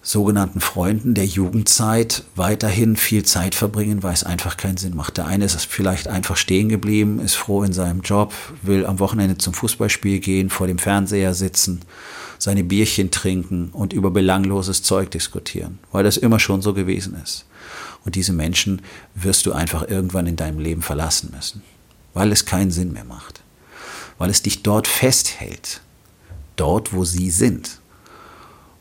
sogenannten 0.08 0.60
Freunden 0.60 1.12
der 1.12 1.26
Jugendzeit 1.26 2.24
weiterhin 2.34 2.96
viel 2.96 3.26
Zeit 3.26 3.54
verbringen, 3.54 4.02
weil 4.02 4.14
es 4.14 4.24
einfach 4.24 4.56
keinen 4.56 4.78
Sinn 4.78 4.96
macht. 4.96 5.18
Der 5.18 5.26
eine 5.26 5.44
ist 5.44 5.66
vielleicht 5.66 6.08
einfach 6.08 6.38
stehen 6.38 6.70
geblieben, 6.70 7.20
ist 7.20 7.34
froh 7.34 7.62
in 7.62 7.74
seinem 7.74 8.00
Job, 8.00 8.32
will 8.62 8.86
am 8.86 9.00
Wochenende 9.00 9.36
zum 9.36 9.52
Fußballspiel 9.52 10.20
gehen, 10.20 10.48
vor 10.48 10.66
dem 10.66 10.78
Fernseher 10.78 11.34
sitzen, 11.34 11.82
seine 12.38 12.64
Bierchen 12.64 13.10
trinken 13.10 13.68
und 13.74 13.92
über 13.92 14.10
belangloses 14.10 14.82
Zeug 14.82 15.10
diskutieren, 15.10 15.78
weil 15.92 16.04
das 16.04 16.16
immer 16.16 16.40
schon 16.40 16.62
so 16.62 16.72
gewesen 16.72 17.14
ist. 17.22 17.44
Und 18.06 18.14
diese 18.14 18.32
Menschen 18.32 18.80
wirst 19.14 19.44
du 19.44 19.52
einfach 19.52 19.86
irgendwann 19.86 20.26
in 20.26 20.36
deinem 20.36 20.58
Leben 20.58 20.80
verlassen 20.80 21.34
müssen, 21.36 21.62
weil 22.14 22.32
es 22.32 22.46
keinen 22.46 22.70
Sinn 22.70 22.94
mehr 22.94 23.04
macht, 23.04 23.42
weil 24.16 24.30
es 24.30 24.40
dich 24.40 24.62
dort 24.62 24.88
festhält, 24.88 25.82
dort, 26.56 26.94
wo 26.94 27.04
sie 27.04 27.30
sind 27.30 27.78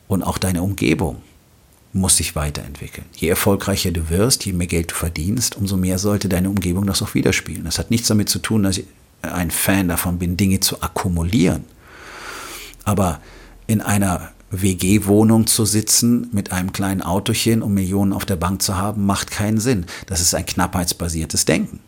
und 0.08 0.22
auch 0.22 0.38
deine 0.38 0.62
Umgebung 0.62 1.22
muss 1.92 2.16
sich 2.16 2.34
weiterentwickeln. 2.34 3.06
Je 3.16 3.28
erfolgreicher 3.28 3.92
du 3.92 4.10
wirst, 4.10 4.44
je 4.44 4.52
mehr 4.52 4.66
Geld 4.66 4.90
du 4.90 4.94
verdienst, 4.94 5.56
umso 5.56 5.76
mehr 5.76 5.98
sollte 5.98 6.28
deine 6.28 6.50
Umgebung 6.50 6.86
das 6.86 7.02
auch 7.02 7.14
widerspiegeln. 7.14 7.64
Das 7.64 7.78
hat 7.78 7.90
nichts 7.90 8.08
damit 8.08 8.28
zu 8.28 8.40
tun, 8.40 8.62
dass 8.62 8.78
ich 8.78 8.86
ein 9.22 9.50
Fan 9.50 9.88
davon 9.88 10.18
bin, 10.18 10.36
Dinge 10.36 10.60
zu 10.60 10.82
akkumulieren. 10.82 11.64
Aber 12.84 13.20
in 13.66 13.80
einer 13.80 14.30
WG-Wohnung 14.50 15.46
zu 15.46 15.64
sitzen 15.64 16.28
mit 16.32 16.52
einem 16.52 16.72
kleinen 16.72 17.02
Autochen 17.02 17.62
und 17.62 17.74
Millionen 17.74 18.12
auf 18.12 18.24
der 18.24 18.36
Bank 18.36 18.62
zu 18.62 18.76
haben, 18.76 19.04
macht 19.04 19.30
keinen 19.30 19.58
Sinn. 19.58 19.86
Das 20.06 20.20
ist 20.20 20.34
ein 20.34 20.46
knappheitsbasiertes 20.46 21.44
Denken 21.44 21.80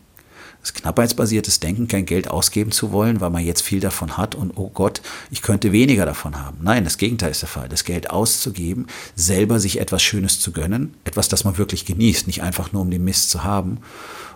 das 0.61 0.73
knappheitsbasiertes 0.73 1.59
Denken, 1.59 1.87
kein 1.87 2.05
Geld 2.05 2.29
ausgeben 2.29 2.71
zu 2.71 2.91
wollen, 2.91 3.19
weil 3.19 3.31
man 3.31 3.43
jetzt 3.43 3.61
viel 3.61 3.79
davon 3.79 4.17
hat 4.17 4.35
und 4.35 4.51
oh 4.55 4.69
Gott, 4.69 5.01
ich 5.31 5.41
könnte 5.41 5.71
weniger 5.71 6.05
davon 6.05 6.39
haben. 6.39 6.59
Nein, 6.61 6.83
das 6.83 6.97
Gegenteil 6.97 7.31
ist 7.31 7.41
der 7.41 7.49
Fall. 7.49 7.67
Das 7.67 7.83
Geld 7.83 8.11
auszugeben, 8.11 8.85
selber 9.15 9.59
sich 9.59 9.79
etwas 9.79 10.03
Schönes 10.03 10.39
zu 10.39 10.51
gönnen, 10.51 10.93
etwas, 11.03 11.29
das 11.29 11.43
man 11.43 11.57
wirklich 11.57 11.85
genießt, 11.85 12.27
nicht 12.27 12.43
einfach 12.43 12.71
nur 12.71 12.83
um 12.83 12.91
den 12.91 13.03
Mist 13.03 13.31
zu 13.31 13.43
haben 13.43 13.79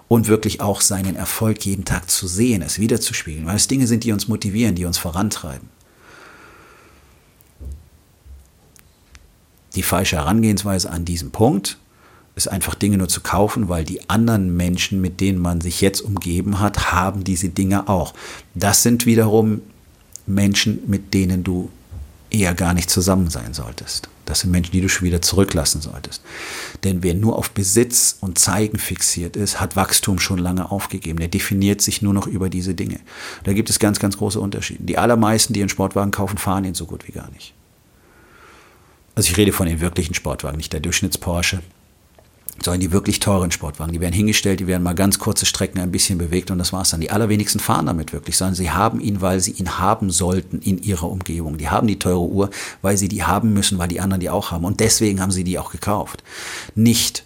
und 0.07 0.27
wirklich 0.27 0.61
auch 0.61 0.81
seinen 0.81 1.15
Erfolg 1.15 1.63
jeden 1.65 1.85
Tag 1.85 2.09
zu 2.09 2.27
sehen, 2.27 2.63
es 2.63 2.79
wiederzuspiegeln, 2.79 3.45
weil 3.45 3.55
es 3.55 3.67
Dinge 3.67 3.85
sind, 3.85 4.03
die 4.03 4.11
uns 4.11 4.27
motivieren, 4.27 4.75
die 4.75 4.85
uns 4.85 4.97
vorantreiben. 4.97 5.69
Die 9.75 9.83
falsche 9.83 10.15
Herangehensweise 10.15 10.89
an 10.89 11.05
diesem 11.05 11.31
Punkt 11.31 11.77
ist 12.35 12.49
einfach 12.49 12.75
Dinge 12.75 12.97
nur 12.97 13.07
zu 13.07 13.21
kaufen, 13.21 13.69
weil 13.69 13.85
die 13.85 14.09
anderen 14.09 14.55
Menschen, 14.55 15.01
mit 15.01 15.21
denen 15.21 15.39
man 15.39 15.61
sich 15.61 15.81
jetzt 15.81 16.01
umgeben 16.01 16.59
hat, 16.59 16.91
haben 16.91 17.23
diese 17.23 17.49
Dinge 17.49 17.87
auch. 17.87 18.13
Das 18.53 18.83
sind 18.83 19.05
wiederum 19.05 19.61
Menschen, 20.27 20.79
mit 20.87 21.13
denen 21.13 21.43
du 21.43 21.69
eher 22.29 22.53
gar 22.53 22.73
nicht 22.73 22.89
zusammen 22.89 23.29
sein 23.29 23.53
solltest. 23.53 24.09
Das 24.25 24.39
sind 24.39 24.51
Menschen, 24.51 24.71
die 24.71 24.81
du 24.81 24.89
schon 24.89 25.05
wieder 25.05 25.21
zurücklassen 25.21 25.81
solltest. 25.81 26.21
Denn 26.83 27.03
wer 27.03 27.13
nur 27.13 27.37
auf 27.37 27.51
Besitz 27.51 28.17
und 28.19 28.39
Zeigen 28.39 28.79
fixiert 28.79 29.37
ist, 29.37 29.61
hat 29.61 29.75
Wachstum 29.75 30.19
schon 30.19 30.39
lange 30.39 30.71
aufgegeben. 30.71 31.19
Der 31.19 31.27
definiert 31.27 31.81
sich 31.81 32.01
nur 32.01 32.13
noch 32.13 32.27
über 32.27 32.49
diese 32.49 32.73
Dinge. 32.73 32.99
Da 33.43 33.53
gibt 33.53 33.69
es 33.69 33.79
ganz, 33.79 33.99
ganz 33.99 34.17
große 34.17 34.39
Unterschiede. 34.39 34.83
Die 34.83 34.97
allermeisten, 34.97 35.53
die 35.53 35.61
einen 35.61 35.69
Sportwagen 35.69 36.11
kaufen, 36.11 36.37
fahren 36.37 36.65
ihn 36.65 36.73
so 36.73 36.85
gut 36.85 37.07
wie 37.07 37.11
gar 37.11 37.29
nicht. 37.31 37.53
Also 39.13 39.29
ich 39.29 39.37
rede 39.37 39.53
von 39.53 39.67
den 39.67 39.79
wirklichen 39.79 40.15
Sportwagen, 40.15 40.57
nicht 40.57 40.73
der 40.73 40.81
Durchschnitts-Porsche 40.81 41.61
sondern 42.63 42.79
die 42.79 42.91
wirklich 42.91 43.19
teuren 43.19 43.51
Sportwagen. 43.51 43.93
Die 43.93 43.99
werden 44.01 44.13
hingestellt, 44.13 44.59
die 44.59 44.67
werden 44.67 44.83
mal 44.83 44.95
ganz 44.95 45.19
kurze 45.19 45.45
Strecken 45.45 45.79
ein 45.79 45.91
bisschen 45.91 46.17
bewegt 46.17 46.51
und 46.51 46.57
das 46.57 46.73
war's 46.73 46.89
dann. 46.89 47.01
Die 47.01 47.11
allerwenigsten 47.11 47.59
fahren 47.59 47.85
damit 47.85 48.13
wirklich, 48.13 48.37
sondern 48.37 48.55
sie 48.55 48.71
haben 48.71 48.99
ihn, 49.01 49.21
weil 49.21 49.39
sie 49.39 49.51
ihn 49.51 49.77
haben 49.77 50.09
sollten 50.09 50.59
in 50.59 50.81
ihrer 50.81 51.09
Umgebung. 51.09 51.57
Die 51.57 51.69
haben 51.69 51.87
die 51.87 51.99
teure 51.99 52.27
Uhr, 52.27 52.49
weil 52.81 52.97
sie 52.97 53.07
die 53.07 53.23
haben 53.23 53.53
müssen, 53.53 53.77
weil 53.77 53.87
die 53.87 53.99
anderen 53.99 54.21
die 54.21 54.29
auch 54.29 54.51
haben. 54.51 54.65
Und 54.65 54.79
deswegen 54.79 55.21
haben 55.21 55.31
sie 55.31 55.43
die 55.43 55.59
auch 55.59 55.71
gekauft. 55.71 56.23
Nicht, 56.75 57.25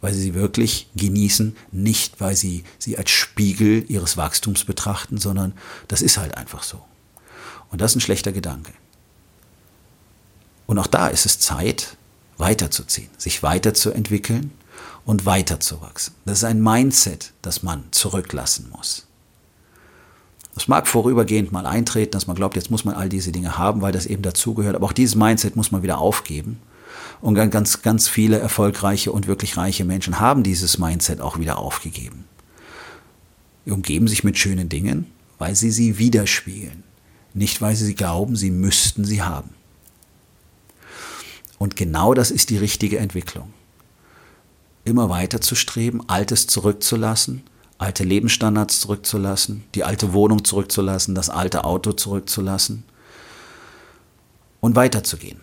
weil 0.00 0.12
sie 0.12 0.20
sie 0.20 0.34
wirklich 0.34 0.88
genießen, 0.96 1.56
nicht, 1.72 2.20
weil 2.20 2.34
sie 2.34 2.64
sie 2.78 2.98
als 2.98 3.10
Spiegel 3.10 3.84
ihres 3.88 4.16
Wachstums 4.16 4.64
betrachten, 4.64 5.18
sondern 5.18 5.52
das 5.88 6.02
ist 6.02 6.18
halt 6.18 6.36
einfach 6.36 6.62
so. 6.62 6.80
Und 7.70 7.80
das 7.80 7.92
ist 7.92 7.96
ein 7.96 8.00
schlechter 8.00 8.32
Gedanke. 8.32 8.72
Und 10.66 10.78
auch 10.78 10.86
da 10.86 11.08
ist 11.08 11.26
es 11.26 11.38
Zeit, 11.38 11.96
weiterzuziehen, 12.40 13.08
sich 13.18 13.42
weiterzuentwickeln 13.42 14.50
und 15.04 15.26
weiterzuwachsen. 15.26 16.14
Das 16.24 16.38
ist 16.38 16.44
ein 16.44 16.62
Mindset, 16.62 17.32
das 17.42 17.62
man 17.62 17.84
zurücklassen 17.90 18.70
muss. 18.74 19.06
Das 20.54 20.68
mag 20.68 20.88
vorübergehend 20.88 21.52
mal 21.52 21.66
eintreten, 21.66 22.12
dass 22.12 22.26
man 22.26 22.36
glaubt, 22.36 22.56
jetzt 22.56 22.70
muss 22.70 22.84
man 22.84 22.94
all 22.94 23.08
diese 23.08 23.32
Dinge 23.32 23.56
haben, 23.56 23.82
weil 23.82 23.92
das 23.92 24.06
eben 24.06 24.22
dazugehört. 24.22 24.74
Aber 24.74 24.86
auch 24.86 24.92
dieses 24.92 25.14
Mindset 25.14 25.56
muss 25.56 25.70
man 25.70 25.82
wieder 25.82 25.98
aufgeben. 25.98 26.58
Und 27.20 27.34
ganz, 27.34 27.82
ganz 27.82 28.08
viele 28.08 28.38
erfolgreiche 28.38 29.12
und 29.12 29.26
wirklich 29.26 29.56
reiche 29.56 29.84
Menschen 29.84 30.20
haben 30.20 30.42
dieses 30.42 30.78
Mindset 30.78 31.20
auch 31.20 31.38
wieder 31.38 31.58
aufgegeben. 31.58 32.24
Sie 33.64 33.70
umgeben 33.70 34.08
sich 34.08 34.24
mit 34.24 34.38
schönen 34.38 34.68
Dingen, 34.68 35.06
weil 35.38 35.54
sie 35.54 35.70
sie 35.70 35.98
widerspiegeln. 35.98 36.82
Nicht, 37.34 37.60
weil 37.60 37.76
sie 37.76 37.94
glauben, 37.94 38.36
sie 38.36 38.50
müssten 38.50 39.04
sie 39.04 39.22
haben. 39.22 39.50
Und 41.60 41.76
genau 41.76 42.14
das 42.14 42.30
ist 42.30 42.48
die 42.48 42.56
richtige 42.56 42.98
Entwicklung. 42.98 43.52
Immer 44.84 45.10
weiter 45.10 45.42
zu 45.42 45.54
streben, 45.54 46.00
Altes 46.08 46.46
zurückzulassen, 46.46 47.42
alte 47.76 48.02
Lebensstandards 48.02 48.80
zurückzulassen, 48.80 49.64
die 49.74 49.84
alte 49.84 50.14
Wohnung 50.14 50.42
zurückzulassen, 50.42 51.14
das 51.14 51.28
alte 51.28 51.64
Auto 51.64 51.92
zurückzulassen 51.92 52.84
und 54.60 54.74
weiterzugehen. 54.74 55.42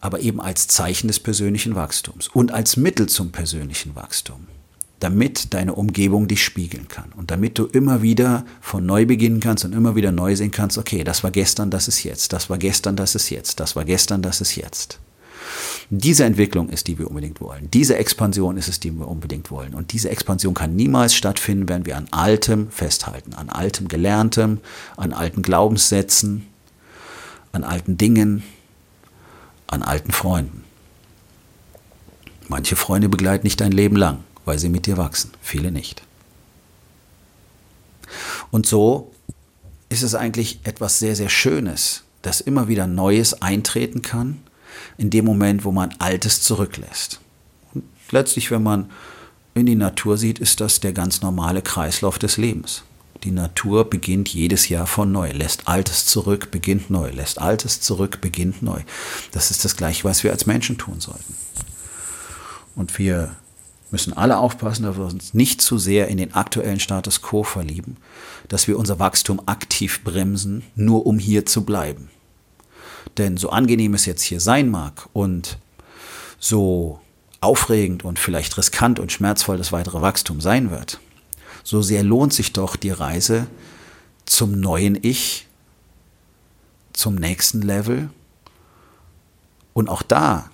Aber 0.00 0.20
eben 0.20 0.42
als 0.42 0.68
Zeichen 0.68 1.08
des 1.08 1.18
persönlichen 1.18 1.74
Wachstums 1.74 2.28
und 2.28 2.52
als 2.52 2.76
Mittel 2.76 3.08
zum 3.08 3.32
persönlichen 3.32 3.96
Wachstum 3.96 4.48
damit 5.00 5.52
deine 5.52 5.74
Umgebung 5.74 6.26
dich 6.26 6.42
spiegeln 6.42 6.88
kann 6.88 7.12
und 7.16 7.30
damit 7.30 7.58
du 7.58 7.66
immer 7.66 8.02
wieder 8.02 8.46
von 8.60 8.86
neu 8.86 9.04
beginnen 9.04 9.40
kannst 9.40 9.64
und 9.64 9.74
immer 9.74 9.94
wieder 9.94 10.12
neu 10.12 10.34
sehen 10.36 10.50
kannst, 10.50 10.78
okay, 10.78 11.04
das 11.04 11.22
war 11.22 11.30
gestern, 11.30 11.70
das 11.70 11.86
ist 11.88 12.02
jetzt, 12.02 12.32
das 12.32 12.48
war 12.48 12.58
gestern, 12.58 12.96
das 12.96 13.14
ist 13.14 13.30
jetzt, 13.30 13.60
das 13.60 13.76
war 13.76 13.84
gestern, 13.84 14.22
das 14.22 14.40
ist 14.40 14.56
jetzt. 14.56 14.98
Diese 15.90 16.24
Entwicklung 16.24 16.68
ist, 16.68 16.88
die 16.88 16.98
wir 16.98 17.08
unbedingt 17.08 17.40
wollen. 17.40 17.70
Diese 17.70 17.96
Expansion 17.96 18.56
ist 18.56 18.68
es, 18.68 18.80
die 18.80 18.90
wir 18.90 19.06
unbedingt 19.06 19.52
wollen. 19.52 19.74
Und 19.74 19.92
diese 19.92 20.10
Expansion 20.10 20.54
kann 20.54 20.74
niemals 20.74 21.14
stattfinden, 21.14 21.68
wenn 21.68 21.86
wir 21.86 21.96
an 21.96 22.08
Altem 22.10 22.70
festhalten, 22.70 23.34
an 23.34 23.50
altem 23.50 23.86
Gelerntem, 23.86 24.58
an 24.96 25.12
alten 25.12 25.42
Glaubenssätzen, 25.42 26.46
an 27.52 27.62
alten 27.62 27.96
Dingen, 27.96 28.42
an 29.68 29.82
alten 29.82 30.10
Freunden. 30.10 30.64
Manche 32.48 32.76
Freunde 32.76 33.08
begleiten 33.08 33.46
nicht 33.46 33.60
dein 33.60 33.72
Leben 33.72 33.96
lang, 33.96 34.24
weil 34.46 34.58
sie 34.58 34.70
mit 34.70 34.86
dir 34.86 34.96
wachsen, 34.96 35.32
viele 35.42 35.70
nicht. 35.70 36.02
Und 38.50 38.66
so 38.66 39.12
ist 39.90 40.02
es 40.02 40.14
eigentlich 40.14 40.60
etwas 40.64 40.98
sehr, 40.98 41.14
sehr 41.14 41.28
Schönes, 41.28 42.04
dass 42.22 42.40
immer 42.40 42.68
wieder 42.68 42.86
Neues 42.86 43.42
eintreten 43.42 44.00
kann, 44.00 44.40
in 44.96 45.10
dem 45.10 45.24
Moment, 45.24 45.64
wo 45.64 45.72
man 45.72 45.94
Altes 45.98 46.40
zurücklässt. 46.40 47.20
Und 47.74 47.84
letztlich, 48.10 48.50
wenn 48.50 48.62
man 48.62 48.90
in 49.54 49.66
die 49.66 49.74
Natur 49.74 50.16
sieht, 50.16 50.38
ist 50.38 50.60
das 50.60 50.80
der 50.80 50.92
ganz 50.92 51.22
normale 51.22 51.62
Kreislauf 51.62 52.18
des 52.18 52.36
Lebens. 52.36 52.82
Die 53.24 53.30
Natur 53.30 53.88
beginnt 53.88 54.28
jedes 54.28 54.68
Jahr 54.68 54.86
von 54.86 55.10
neu, 55.10 55.30
lässt 55.32 55.66
Altes 55.66 56.06
zurück, 56.06 56.50
beginnt 56.50 56.90
neu, 56.90 57.10
lässt 57.10 57.40
Altes 57.40 57.80
zurück, 57.80 58.20
beginnt 58.20 58.62
neu. 58.62 58.80
Das 59.32 59.50
ist 59.50 59.64
das 59.64 59.76
Gleiche, 59.76 60.04
was 60.04 60.22
wir 60.22 60.30
als 60.30 60.46
Menschen 60.46 60.78
tun 60.78 61.00
sollten. 61.00 61.34
Und 62.74 62.98
wir 62.98 63.34
müssen 63.90 64.12
alle 64.12 64.38
aufpassen, 64.38 64.84
dass 64.84 64.96
wir 64.96 65.04
uns 65.04 65.34
nicht 65.34 65.62
zu 65.62 65.78
sehr 65.78 66.08
in 66.08 66.16
den 66.16 66.34
aktuellen 66.34 66.80
Status 66.80 67.22
quo 67.22 67.42
verlieben, 67.42 67.96
dass 68.48 68.66
wir 68.68 68.78
unser 68.78 68.98
Wachstum 68.98 69.40
aktiv 69.46 70.02
bremsen, 70.02 70.64
nur 70.74 71.06
um 71.06 71.18
hier 71.18 71.46
zu 71.46 71.64
bleiben. 71.64 72.10
Denn 73.16 73.36
so 73.36 73.50
angenehm 73.50 73.94
es 73.94 74.06
jetzt 74.06 74.22
hier 74.22 74.40
sein 74.40 74.68
mag 74.68 75.08
und 75.12 75.58
so 76.38 77.00
aufregend 77.40 78.04
und 78.04 78.18
vielleicht 78.18 78.58
riskant 78.58 78.98
und 78.98 79.12
schmerzvoll 79.12 79.56
das 79.56 79.72
weitere 79.72 80.00
Wachstum 80.02 80.40
sein 80.40 80.70
wird, 80.70 81.00
so 81.62 81.82
sehr 81.82 82.02
lohnt 82.02 82.32
sich 82.32 82.52
doch 82.52 82.76
die 82.76 82.90
Reise 82.90 83.46
zum 84.24 84.58
neuen 84.60 84.98
Ich, 85.00 85.46
zum 86.92 87.14
nächsten 87.14 87.62
Level. 87.62 88.10
Und 89.72 89.88
auch 89.88 90.02
da 90.02 90.50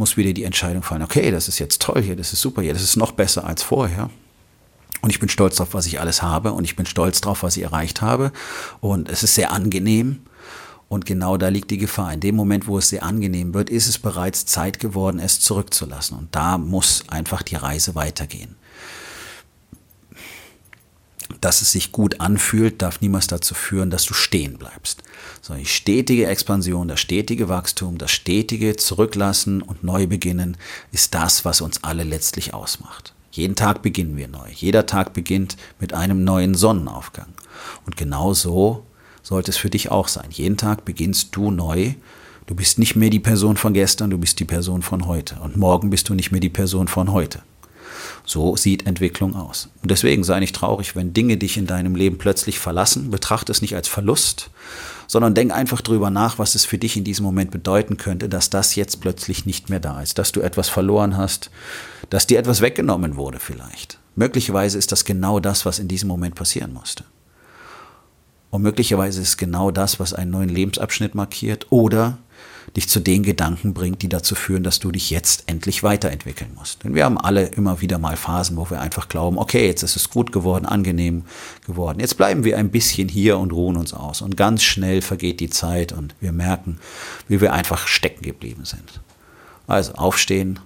muss 0.00 0.16
wieder 0.16 0.32
die 0.32 0.44
Entscheidung 0.44 0.82
fallen, 0.82 1.02
okay, 1.02 1.30
das 1.30 1.46
ist 1.46 1.60
jetzt 1.60 1.80
toll 1.82 2.02
hier, 2.02 2.16
das 2.16 2.32
ist 2.32 2.40
super 2.40 2.62
hier, 2.62 2.72
das 2.72 2.82
ist 2.82 2.96
noch 2.96 3.12
besser 3.12 3.44
als 3.44 3.62
vorher. 3.62 4.10
Und 5.02 5.10
ich 5.10 5.20
bin 5.20 5.28
stolz 5.28 5.56
darauf, 5.56 5.74
was 5.74 5.86
ich 5.86 6.00
alles 6.00 6.22
habe 6.22 6.52
und 6.52 6.64
ich 6.64 6.74
bin 6.74 6.86
stolz 6.86 7.20
darauf, 7.20 7.42
was 7.42 7.56
ich 7.56 7.62
erreicht 7.62 8.02
habe. 8.02 8.32
Und 8.80 9.08
es 9.08 9.22
ist 9.22 9.34
sehr 9.34 9.52
angenehm. 9.52 10.22
Und 10.88 11.06
genau 11.06 11.36
da 11.36 11.48
liegt 11.48 11.70
die 11.70 11.78
Gefahr. 11.78 12.12
In 12.12 12.20
dem 12.20 12.34
Moment, 12.34 12.66
wo 12.66 12.76
es 12.76 12.88
sehr 12.88 13.04
angenehm 13.04 13.54
wird, 13.54 13.70
ist 13.70 13.86
es 13.86 13.98
bereits 13.98 14.44
Zeit 14.44 14.80
geworden, 14.80 15.20
es 15.20 15.38
zurückzulassen. 15.38 16.18
Und 16.18 16.34
da 16.34 16.58
muss 16.58 17.04
einfach 17.06 17.42
die 17.42 17.54
Reise 17.54 17.94
weitergehen. 17.94 18.56
Dass 21.40 21.62
es 21.62 21.72
sich 21.72 21.92
gut 21.92 22.20
anfühlt, 22.20 22.82
darf 22.82 23.00
niemals 23.00 23.26
dazu 23.26 23.54
führen, 23.54 23.90
dass 23.90 24.04
du 24.04 24.14
stehen 24.14 24.58
bleibst 24.58 25.02
sondern 25.40 25.64
die 25.64 25.70
stetige 25.70 26.26
Expansion, 26.26 26.88
das 26.88 27.00
stetige 27.00 27.48
Wachstum, 27.48 27.98
das 27.98 28.10
stetige 28.10 28.76
Zurücklassen 28.76 29.62
und 29.62 29.84
Neubeginnen 29.84 30.56
ist 30.92 31.14
das, 31.14 31.44
was 31.44 31.60
uns 31.60 31.82
alle 31.82 32.04
letztlich 32.04 32.54
ausmacht. 32.54 33.14
Jeden 33.32 33.54
Tag 33.54 33.82
beginnen 33.82 34.16
wir 34.16 34.28
neu. 34.28 34.48
Jeder 34.52 34.86
Tag 34.86 35.12
beginnt 35.12 35.56
mit 35.78 35.94
einem 35.94 36.24
neuen 36.24 36.54
Sonnenaufgang. 36.54 37.28
Und 37.86 37.96
genau 37.96 38.34
so 38.34 38.84
sollte 39.22 39.52
es 39.52 39.56
für 39.56 39.70
dich 39.70 39.90
auch 39.90 40.08
sein. 40.08 40.28
Jeden 40.30 40.56
Tag 40.56 40.84
beginnst 40.84 41.36
du 41.36 41.50
neu. 41.50 41.94
Du 42.46 42.54
bist 42.56 42.78
nicht 42.80 42.96
mehr 42.96 43.10
die 43.10 43.20
Person 43.20 43.56
von 43.56 43.72
gestern, 43.72 44.10
du 44.10 44.18
bist 44.18 44.40
die 44.40 44.44
Person 44.44 44.82
von 44.82 45.06
heute. 45.06 45.36
Und 45.36 45.56
morgen 45.56 45.90
bist 45.90 46.08
du 46.08 46.14
nicht 46.14 46.32
mehr 46.32 46.40
die 46.40 46.48
Person 46.48 46.88
von 46.88 47.12
heute. 47.12 47.42
So 48.24 48.56
sieht 48.56 48.86
Entwicklung 48.86 49.34
aus. 49.34 49.68
Und 49.82 49.90
deswegen 49.90 50.24
sei 50.24 50.40
nicht 50.40 50.54
traurig, 50.54 50.96
wenn 50.96 51.12
Dinge 51.12 51.36
dich 51.36 51.56
in 51.56 51.66
deinem 51.66 51.94
Leben 51.94 52.18
plötzlich 52.18 52.58
verlassen. 52.58 53.10
Betrachte 53.10 53.52
es 53.52 53.62
nicht 53.62 53.74
als 53.74 53.88
Verlust, 53.88 54.50
sondern 55.06 55.34
denk 55.34 55.52
einfach 55.52 55.80
drüber 55.80 56.10
nach, 56.10 56.38
was 56.38 56.54
es 56.54 56.64
für 56.64 56.78
dich 56.78 56.96
in 56.96 57.04
diesem 57.04 57.24
Moment 57.24 57.50
bedeuten 57.50 57.96
könnte, 57.96 58.28
dass 58.28 58.50
das 58.50 58.76
jetzt 58.76 59.00
plötzlich 59.00 59.46
nicht 59.46 59.70
mehr 59.70 59.80
da 59.80 60.00
ist, 60.02 60.18
dass 60.18 60.32
du 60.32 60.40
etwas 60.40 60.68
verloren 60.68 61.16
hast, 61.16 61.50
dass 62.10 62.26
dir 62.26 62.38
etwas 62.38 62.60
weggenommen 62.60 63.16
wurde 63.16 63.40
vielleicht. 63.40 63.98
Möglicherweise 64.14 64.78
ist 64.78 64.92
das 64.92 65.04
genau 65.04 65.40
das, 65.40 65.66
was 65.66 65.78
in 65.78 65.88
diesem 65.88 66.08
Moment 66.08 66.34
passieren 66.34 66.72
musste. 66.72 67.04
Und 68.50 68.62
möglicherweise 68.62 69.20
ist 69.20 69.36
genau 69.36 69.70
das, 69.70 70.00
was 70.00 70.12
einen 70.12 70.32
neuen 70.32 70.48
Lebensabschnitt 70.48 71.14
markiert 71.14 71.66
oder 71.70 72.18
dich 72.76 72.88
zu 72.88 73.00
den 73.00 73.22
Gedanken 73.22 73.74
bringt, 73.74 74.02
die 74.02 74.08
dazu 74.08 74.34
führen, 74.34 74.62
dass 74.62 74.78
du 74.78 74.90
dich 74.90 75.10
jetzt 75.10 75.44
endlich 75.46 75.82
weiterentwickeln 75.82 76.52
musst. 76.54 76.84
Denn 76.84 76.94
wir 76.94 77.04
haben 77.04 77.18
alle 77.18 77.46
immer 77.46 77.80
wieder 77.80 77.98
mal 77.98 78.16
Phasen, 78.16 78.56
wo 78.56 78.70
wir 78.70 78.80
einfach 78.80 79.08
glauben, 79.08 79.38
okay, 79.38 79.66
jetzt 79.66 79.82
ist 79.82 79.96
es 79.96 80.10
gut 80.10 80.32
geworden, 80.32 80.66
angenehm 80.66 81.24
geworden. 81.66 82.00
Jetzt 82.00 82.16
bleiben 82.16 82.44
wir 82.44 82.58
ein 82.58 82.70
bisschen 82.70 83.08
hier 83.08 83.38
und 83.38 83.52
ruhen 83.52 83.76
uns 83.76 83.92
aus. 83.92 84.22
Und 84.22 84.36
ganz 84.36 84.62
schnell 84.62 85.02
vergeht 85.02 85.40
die 85.40 85.50
Zeit 85.50 85.92
und 85.92 86.14
wir 86.20 86.32
merken, 86.32 86.78
wie 87.28 87.40
wir 87.40 87.52
einfach 87.52 87.88
stecken 87.88 88.22
geblieben 88.22 88.64
sind. 88.64 89.00
Also 89.66 89.94
aufstehen, 89.94 90.58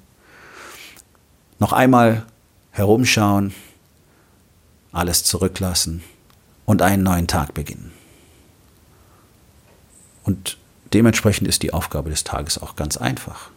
noch 1.58 1.72
einmal 1.72 2.26
herumschauen, 2.70 3.54
alles 4.92 5.24
zurücklassen 5.24 6.02
und 6.64 6.82
einen 6.82 7.02
neuen 7.02 7.26
Tag 7.26 7.54
beginnen. 7.54 7.92
Und 10.24 10.56
dementsprechend 10.94 11.48
ist 11.48 11.62
die 11.62 11.72
Aufgabe 11.72 12.10
des 12.10 12.24
Tages 12.24 12.62
auch 12.62 12.76
ganz 12.76 12.96
einfach. 12.96 13.50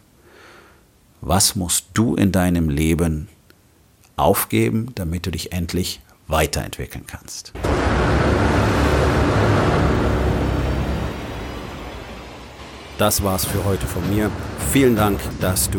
Was 1.20 1.56
musst 1.56 1.86
du 1.94 2.14
in 2.14 2.32
deinem 2.32 2.68
Leben 2.68 3.28
aufgeben, 4.16 4.92
damit 4.94 5.26
du 5.26 5.30
dich 5.30 5.52
endlich 5.52 6.00
weiterentwickeln 6.26 7.06
kannst? 7.06 7.52
Das 12.98 13.22
war's 13.22 13.44
für 13.44 13.64
heute 13.64 13.86
von 13.86 14.08
mir. 14.12 14.28
Vielen 14.72 14.96
Dank, 14.96 15.20
dass 15.40 15.70
du 15.70 15.78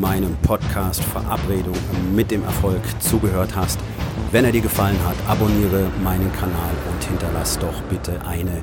meinem 0.00 0.36
Podcast 0.42 1.00
Verabredung 1.04 1.76
mit 2.12 2.32
dem 2.32 2.42
Erfolg 2.42 2.82
zugehört 3.00 3.54
hast. 3.54 3.78
Wenn 4.32 4.44
er 4.44 4.52
dir 4.52 4.60
gefallen 4.60 4.98
hat, 5.06 5.16
abonniere 5.28 5.88
meinen 6.02 6.32
Kanal 6.32 6.74
und 6.92 7.04
hinterlass 7.04 7.56
doch 7.58 7.80
bitte 7.82 8.20
eine 8.26 8.62